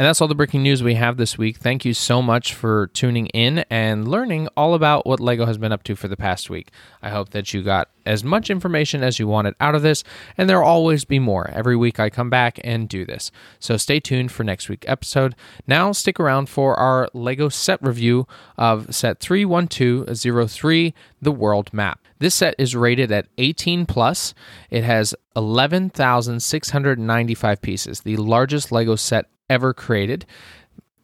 And 0.00 0.06
that's 0.06 0.22
all 0.22 0.28
the 0.28 0.34
Bricking 0.34 0.62
News 0.62 0.82
we 0.82 0.94
have 0.94 1.18
this 1.18 1.36
week. 1.36 1.58
Thank 1.58 1.84
you 1.84 1.92
so 1.92 2.22
much 2.22 2.54
for 2.54 2.86
tuning 2.94 3.26
in 3.26 3.66
and 3.68 4.08
learning 4.08 4.48
all 4.56 4.72
about 4.72 5.04
what 5.04 5.20
LEGO 5.20 5.44
has 5.44 5.58
been 5.58 5.72
up 5.72 5.82
to 5.82 5.94
for 5.94 6.08
the 6.08 6.16
past 6.16 6.48
week. 6.48 6.70
I 7.02 7.10
hope 7.10 7.32
that 7.32 7.52
you 7.52 7.62
got 7.62 7.90
as 8.06 8.24
much 8.24 8.48
information 8.48 9.02
as 9.02 9.18
you 9.18 9.28
wanted 9.28 9.56
out 9.60 9.74
of 9.74 9.82
this, 9.82 10.02
and 10.38 10.48
there'll 10.48 10.66
always 10.66 11.04
be 11.04 11.18
more. 11.18 11.50
Every 11.50 11.76
week 11.76 12.00
I 12.00 12.08
come 12.08 12.30
back 12.30 12.58
and 12.64 12.88
do 12.88 13.04
this. 13.04 13.30
So 13.58 13.76
stay 13.76 14.00
tuned 14.00 14.32
for 14.32 14.42
next 14.42 14.70
week's 14.70 14.88
episode. 14.88 15.34
Now 15.66 15.92
stick 15.92 16.18
around 16.18 16.48
for 16.48 16.76
our 16.76 17.10
LEGO 17.12 17.50
set 17.50 17.82
review 17.82 18.26
of 18.56 18.94
set 18.94 19.20
31203, 19.20 20.94
the 21.20 21.30
world 21.30 21.74
map. 21.74 22.00
This 22.20 22.36
set 22.36 22.54
is 22.56 22.74
rated 22.74 23.12
at 23.12 23.26
18 23.36 23.84
plus. 23.84 24.32
It 24.70 24.82
has 24.82 25.14
11,695 25.36 27.60
pieces, 27.60 28.00
the 28.00 28.16
largest 28.16 28.72
LEGO 28.72 28.96
set 28.96 29.26
ever 29.50 29.74
created. 29.74 30.24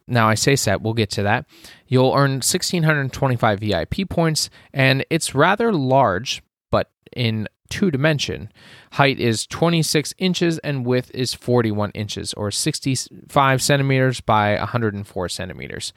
Now, 0.08 0.28
I 0.28 0.34
say 0.34 0.56
set, 0.56 0.80
we'll 0.80 0.94
get 0.94 1.10
to 1.10 1.22
that. 1.24 1.46
You'll 1.88 2.14
earn 2.14 2.34
1,625 2.34 3.60
VIP 3.60 4.08
points, 4.08 4.48
and 4.72 5.04
it's 5.10 5.34
rather 5.34 5.72
large, 5.72 6.42
but 6.70 6.90
in 7.14 7.48
two 7.68 7.90
dimension. 7.90 8.50
Height 8.92 9.18
is 9.18 9.46
26 9.46 10.14
inches 10.18 10.58
and 10.58 10.86
width 10.86 11.10
is 11.12 11.34
41 11.34 11.90
inches, 11.90 12.32
or 12.34 12.52
65 12.52 13.62
centimeters 13.62 14.20
by 14.20 14.56
104 14.56 15.28
centimeters. 15.28 15.92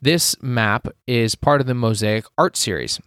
This 0.00 0.40
map 0.40 0.86
is 1.06 1.34
part 1.34 1.60
of 1.60 1.66
the 1.66 1.74
Mosaic 1.74 2.24
Art 2.36 2.56
Series. 2.56 3.00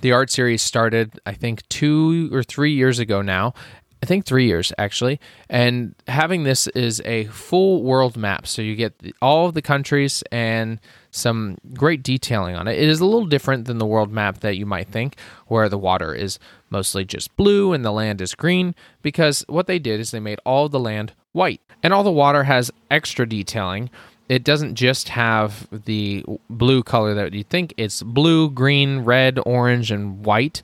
The 0.00 0.12
art 0.12 0.30
series 0.30 0.62
started, 0.62 1.18
I 1.26 1.32
think, 1.32 1.66
two 1.68 2.28
or 2.32 2.42
three 2.42 2.72
years 2.72 2.98
ago 2.98 3.22
now, 3.22 3.54
I 4.02 4.06
think 4.06 4.24
three 4.24 4.46
years 4.46 4.72
actually. 4.78 5.20
And 5.48 5.94
having 6.06 6.44
this 6.44 6.66
is 6.68 7.00
a 7.04 7.24
full 7.26 7.82
world 7.82 8.16
map. 8.16 8.46
So 8.46 8.62
you 8.62 8.76
get 8.76 8.94
all 9.20 9.46
of 9.46 9.54
the 9.54 9.62
countries 9.62 10.22
and 10.30 10.80
some 11.10 11.58
great 11.74 12.02
detailing 12.02 12.54
on 12.54 12.68
it. 12.68 12.78
It 12.78 12.88
is 12.88 13.00
a 13.00 13.04
little 13.04 13.26
different 13.26 13.64
than 13.64 13.78
the 13.78 13.86
world 13.86 14.12
map 14.12 14.40
that 14.40 14.56
you 14.56 14.66
might 14.66 14.88
think, 14.88 15.16
where 15.46 15.68
the 15.68 15.78
water 15.78 16.14
is 16.14 16.38
mostly 16.70 17.04
just 17.04 17.34
blue 17.36 17.72
and 17.72 17.84
the 17.84 17.90
land 17.90 18.20
is 18.20 18.34
green, 18.34 18.74
because 19.02 19.44
what 19.48 19.66
they 19.66 19.78
did 19.78 20.00
is 20.00 20.10
they 20.10 20.20
made 20.20 20.38
all 20.44 20.68
the 20.68 20.78
land 20.78 21.14
white. 21.32 21.60
And 21.82 21.92
all 21.94 22.04
the 22.04 22.12
water 22.12 22.44
has 22.44 22.70
extra 22.90 23.26
detailing. 23.26 23.90
It 24.28 24.44
doesn't 24.44 24.74
just 24.74 25.08
have 25.08 25.66
the 25.72 26.24
blue 26.50 26.82
color 26.82 27.14
that 27.14 27.32
you 27.32 27.44
think, 27.44 27.72
it's 27.78 28.02
blue, 28.02 28.50
green, 28.50 29.00
red, 29.00 29.40
orange, 29.46 29.90
and 29.90 30.24
white. 30.24 30.60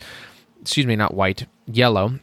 Excuse 0.61 0.87
me, 0.87 0.97
not 0.97 1.15
white, 1.15 1.47
yellow 1.67 2.21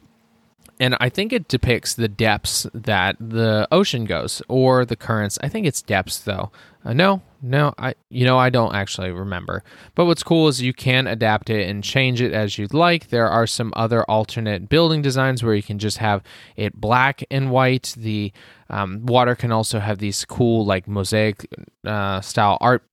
and 0.82 0.96
I 0.98 1.10
think 1.10 1.32
it 1.32 1.46
depicts 1.46 1.94
the 1.94 2.08
depths 2.08 2.66
that 2.74 3.14
the 3.20 3.68
ocean 3.70 4.04
goes 4.04 4.42
or 4.48 4.84
the 4.84 4.96
currents. 4.96 5.38
I 5.40 5.48
think 5.48 5.64
it's 5.64 5.80
depths 5.80 6.18
though. 6.18 6.50
Uh, 6.84 6.92
no, 6.92 7.22
no, 7.44 7.74
I 7.76 7.94
you 8.08 8.24
know 8.24 8.38
I 8.38 8.50
don't 8.50 8.74
actually 8.74 9.10
remember. 9.10 9.64
But 9.96 10.06
what's 10.06 10.22
cool 10.22 10.46
is 10.46 10.62
you 10.62 10.72
can 10.72 11.08
adapt 11.08 11.50
it 11.50 11.68
and 11.68 11.82
change 11.82 12.20
it 12.20 12.32
as 12.32 12.56
you'd 12.56 12.72
like. 12.72 13.08
There 13.08 13.28
are 13.28 13.48
some 13.48 13.72
other 13.74 14.04
alternate 14.04 14.68
building 14.68 15.02
designs 15.02 15.42
where 15.42 15.54
you 15.54 15.62
can 15.62 15.80
just 15.80 15.98
have 15.98 16.22
it 16.56 16.80
black 16.80 17.24
and 17.30 17.50
white. 17.50 17.94
The 17.96 18.32
um, 18.70 19.04
water 19.04 19.34
can 19.34 19.52
also 19.52 19.80
have 19.80 19.98
these 19.98 20.24
cool 20.24 20.64
like 20.64 20.86
mosaic 20.86 21.46
uh, 21.84 22.20
style 22.20 22.58
art 22.60 22.84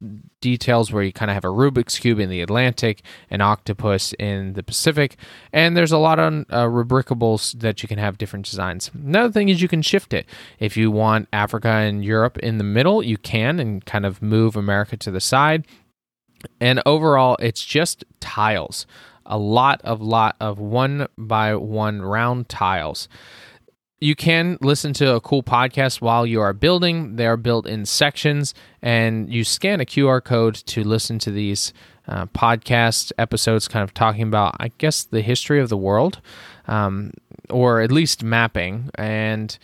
details 0.41 0.91
where 0.91 1.03
you 1.03 1.13
kind 1.13 1.29
of 1.29 1.35
have 1.35 1.45
a 1.45 1.49
Rubik's 1.49 1.99
cube 1.99 2.19
in 2.19 2.29
the 2.29 2.41
Atlantic, 2.41 3.01
an 3.29 3.41
octopus 3.41 4.13
in 4.13 4.53
the 4.53 4.63
Pacific, 4.63 5.17
and 5.53 5.77
there's 5.77 5.91
a 5.91 5.97
lot 5.97 6.17
of 6.17 6.33
uh, 6.49 6.65
Rebrickables 6.65 7.59
that 7.59 7.81
you 7.83 7.87
can 7.87 7.99
have 7.99 8.17
different 8.17 8.45
designs. 8.45 8.89
Another 8.93 9.31
thing 9.31 9.49
is 9.49 9.61
you 9.61 9.67
can 9.67 9.81
shift 9.81 10.13
it. 10.13 10.25
If 10.59 10.75
you 10.75 10.91
want 10.91 11.29
Africa 11.31 11.69
and 11.69 12.03
Europe 12.03 12.37
in 12.39 12.57
the 12.57 12.63
middle, 12.63 13.03
you 13.03 13.17
can 13.17 13.59
and 13.59 13.78
kind 13.85 14.05
of 14.05 14.21
move 14.21 14.55
America 14.55 14.97
to 14.97 15.11
the 15.11 15.19
side. 15.21 15.65
And 16.59 16.81
overall, 16.85 17.37
it's 17.39 17.65
just 17.65 18.03
tiles. 18.19 18.85
A 19.25 19.37
lot 19.37 19.81
of 19.83 20.01
lot 20.01 20.35
of 20.39 20.59
one 20.59 21.07
by 21.17 21.55
one 21.55 22.01
round 22.01 22.49
tiles. 22.49 23.07
You 24.01 24.15
can 24.15 24.57
listen 24.61 24.93
to 24.93 25.15
a 25.15 25.21
cool 25.21 25.43
podcast 25.43 25.99
while 25.99 26.25
you 26.25 26.39
are 26.39 26.53
building. 26.53 27.17
They 27.17 27.27
are 27.27 27.35
built 27.35 27.67
in 27.67 27.85
sections, 27.85 28.53
and 28.81 29.31
you 29.31 29.43
scan 29.43 29.81
a 29.81 29.85
QR 29.85 30.23
code 30.23 30.55
to 30.55 30.83
listen 30.85 31.19
to 31.19 31.31
these 31.31 31.73
uh, 32.07 32.25
podcast 32.27 33.11
episodes, 33.17 33.67
kind 33.67 33.83
of 33.83 33.93
talking 33.93 34.23
about, 34.23 34.55
I 34.57 34.71
guess, 34.77 35.03
the 35.03 35.21
history 35.21 35.59
of 35.59 35.67
the 35.67 35.77
world, 35.77 36.21
um, 36.67 37.11
or 37.49 37.81
at 37.81 37.91
least 37.91 38.23
mapping. 38.23 38.89
And 38.95 39.57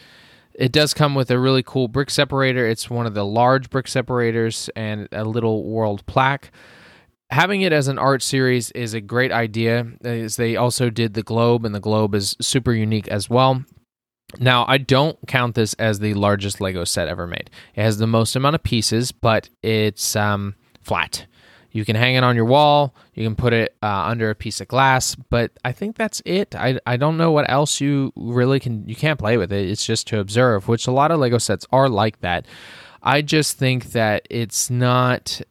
it 0.57 0.71
does 0.71 0.93
come 0.93 1.15
with 1.15 1.29
a 1.31 1.39
really 1.39 1.63
cool 1.63 1.87
brick 1.87 2.09
separator. 2.09 2.67
It's 2.67 2.89
one 2.89 3.05
of 3.05 3.13
the 3.13 3.25
large 3.25 3.69
brick 3.69 3.87
separators 3.87 4.69
and 4.75 5.07
a 5.11 5.23
little 5.23 5.63
world 5.63 6.05
plaque. 6.05 6.51
Having 7.31 7.61
it 7.61 7.73
as 7.73 7.87
an 7.87 7.97
art 7.97 8.21
series 8.21 8.71
is 8.71 8.93
a 8.93 9.01
great 9.01 9.31
idea, 9.31 9.87
as 10.03 10.35
they 10.35 10.55
also 10.55 10.89
did 10.89 11.13
the 11.13 11.23
globe, 11.23 11.65
and 11.65 11.73
the 11.73 11.79
globe 11.79 12.13
is 12.13 12.35
super 12.39 12.71
unique 12.71 13.07
as 13.07 13.29
well. 13.29 13.63
Now, 14.39 14.65
I 14.67 14.77
don't 14.77 15.17
count 15.27 15.55
this 15.55 15.73
as 15.75 15.99
the 15.99 16.13
largest 16.13 16.61
Lego 16.61 16.83
set 16.83 17.07
ever 17.07 17.25
made. 17.25 17.49
It 17.75 17.81
has 17.81 17.97
the 17.97 18.07
most 18.07 18.35
amount 18.35 18.55
of 18.55 18.63
pieces, 18.63 19.11
but 19.11 19.49
it's 19.63 20.15
um, 20.15 20.55
flat. 20.81 21.25
You 21.75 21.83
can 21.83 21.97
hang 21.97 22.15
it 22.15 22.23
on 22.23 22.37
your 22.37 22.45
wall. 22.45 22.95
You 23.15 23.25
can 23.25 23.35
put 23.35 23.51
it 23.51 23.75
uh, 23.83 24.03
under 24.05 24.29
a 24.29 24.35
piece 24.35 24.61
of 24.61 24.69
glass, 24.69 25.13
but 25.13 25.51
I 25.65 25.73
think 25.73 25.97
that's 25.97 26.21
it. 26.23 26.55
I, 26.55 26.79
I 26.87 26.95
don't 26.95 27.17
know 27.17 27.33
what 27.33 27.49
else 27.49 27.81
you 27.81 28.13
really 28.15 28.61
can. 28.61 28.87
You 28.87 28.95
can't 28.95 29.19
play 29.19 29.35
with 29.35 29.51
it. 29.51 29.69
It's 29.69 29.85
just 29.85 30.07
to 30.07 30.19
observe, 30.19 30.69
which 30.69 30.87
a 30.87 30.91
lot 30.91 31.11
of 31.11 31.19
Lego 31.19 31.37
sets 31.37 31.67
are 31.73 31.89
like 31.89 32.21
that. 32.21 32.45
I 33.03 33.21
just 33.21 33.57
think 33.57 33.87
that 33.91 34.25
it's 34.29 34.69
not. 34.69 35.41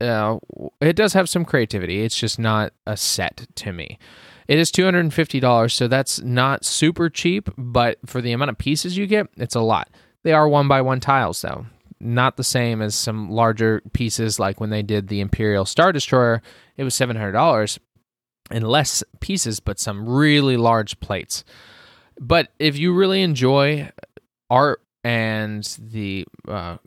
Uh, 0.00 0.38
it 0.80 0.96
does 0.96 1.12
have 1.12 1.28
some 1.28 1.44
creativity. 1.44 2.02
It's 2.02 2.18
just 2.18 2.40
not 2.40 2.72
a 2.84 2.96
set 2.96 3.46
to 3.54 3.72
me. 3.72 3.96
It 4.48 4.58
is 4.58 4.72
$250, 4.72 5.70
so 5.70 5.86
that's 5.86 6.20
not 6.20 6.64
super 6.64 7.08
cheap, 7.08 7.48
but 7.56 7.98
for 8.06 8.20
the 8.20 8.32
amount 8.32 8.50
of 8.50 8.58
pieces 8.58 8.96
you 8.96 9.06
get, 9.06 9.28
it's 9.36 9.54
a 9.54 9.60
lot. 9.60 9.88
They 10.24 10.32
are 10.32 10.48
one 10.48 10.66
by 10.66 10.80
one 10.80 10.98
tiles, 10.98 11.40
though. 11.42 11.66
Not 12.00 12.36
the 12.36 12.44
same 12.44 12.80
as 12.80 12.94
some 12.94 13.30
larger 13.30 13.82
pieces 13.92 14.38
like 14.38 14.60
when 14.60 14.70
they 14.70 14.82
did 14.82 15.08
the 15.08 15.20
Imperial 15.20 15.64
Star 15.64 15.92
Destroyer. 15.92 16.40
It 16.76 16.84
was 16.84 16.94
$700 16.94 17.78
and 18.50 18.66
less 18.66 19.04
pieces, 19.20 19.60
but 19.60 19.78
some 19.78 20.08
really 20.08 20.56
large 20.56 20.98
plates. 21.00 21.44
But 22.18 22.48
if 22.58 22.78
you 22.78 22.94
really 22.94 23.22
enjoy 23.22 23.90
art 24.48 24.82
and 25.04 25.64
the 25.78 26.26
uh, 26.48 26.78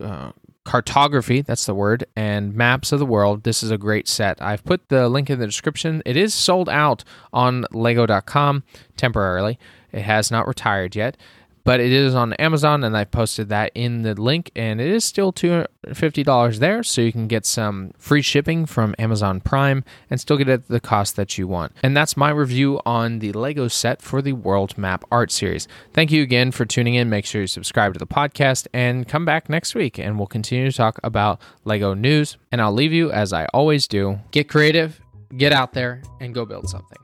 uh, 0.00 0.32
cartography, 0.64 1.42
that's 1.42 1.66
the 1.66 1.74
word, 1.74 2.04
and 2.14 2.54
maps 2.54 2.92
of 2.92 2.98
the 2.98 3.06
world, 3.06 3.42
this 3.42 3.62
is 3.62 3.70
a 3.70 3.78
great 3.78 4.08
set. 4.08 4.40
I've 4.40 4.64
put 4.64 4.88
the 4.88 5.08
link 5.08 5.28
in 5.28 5.38
the 5.38 5.46
description. 5.46 6.02
It 6.06 6.16
is 6.16 6.32
sold 6.32 6.68
out 6.68 7.02
on 7.32 7.64
lego.com 7.72 8.62
temporarily. 8.96 9.58
It 9.92 10.02
has 10.02 10.30
not 10.30 10.46
retired 10.46 10.94
yet 10.94 11.16
but 11.70 11.78
it 11.78 11.92
is 11.92 12.16
on 12.16 12.32
Amazon, 12.32 12.82
and 12.82 12.96
I 12.96 13.04
posted 13.04 13.48
that 13.50 13.70
in 13.76 14.02
the 14.02 14.20
link, 14.20 14.50
and 14.56 14.80
it 14.80 14.88
is 14.88 15.04
still 15.04 15.32
$250 15.32 16.58
there, 16.58 16.82
so 16.82 17.00
you 17.00 17.12
can 17.12 17.28
get 17.28 17.46
some 17.46 17.92
free 17.96 18.22
shipping 18.22 18.66
from 18.66 18.92
Amazon 18.98 19.40
Prime 19.40 19.84
and 20.10 20.20
still 20.20 20.36
get 20.36 20.48
it 20.48 20.52
at 20.52 20.66
the 20.66 20.80
cost 20.80 21.14
that 21.14 21.38
you 21.38 21.46
want. 21.46 21.70
And 21.84 21.96
that's 21.96 22.16
my 22.16 22.30
review 22.30 22.80
on 22.84 23.20
the 23.20 23.30
Lego 23.30 23.68
set 23.68 24.02
for 24.02 24.20
the 24.20 24.32
World 24.32 24.76
Map 24.76 25.04
Art 25.12 25.30
Series. 25.30 25.68
Thank 25.92 26.10
you 26.10 26.24
again 26.24 26.50
for 26.50 26.64
tuning 26.64 26.94
in. 26.94 27.08
Make 27.08 27.24
sure 27.24 27.42
you 27.42 27.46
subscribe 27.46 27.92
to 27.92 28.00
the 28.00 28.04
podcast 28.04 28.66
and 28.72 29.06
come 29.06 29.24
back 29.24 29.48
next 29.48 29.76
week, 29.76 29.96
and 29.96 30.18
we'll 30.18 30.26
continue 30.26 30.68
to 30.68 30.76
talk 30.76 30.98
about 31.04 31.40
Lego 31.64 31.94
news. 31.94 32.36
And 32.50 32.60
I'll 32.60 32.72
leave 32.72 32.92
you 32.92 33.12
as 33.12 33.32
I 33.32 33.46
always 33.54 33.86
do 33.86 34.18
get 34.32 34.48
creative, 34.48 35.00
get 35.36 35.52
out 35.52 35.72
there, 35.72 36.02
and 36.20 36.34
go 36.34 36.44
build 36.44 36.68
something. 36.68 36.98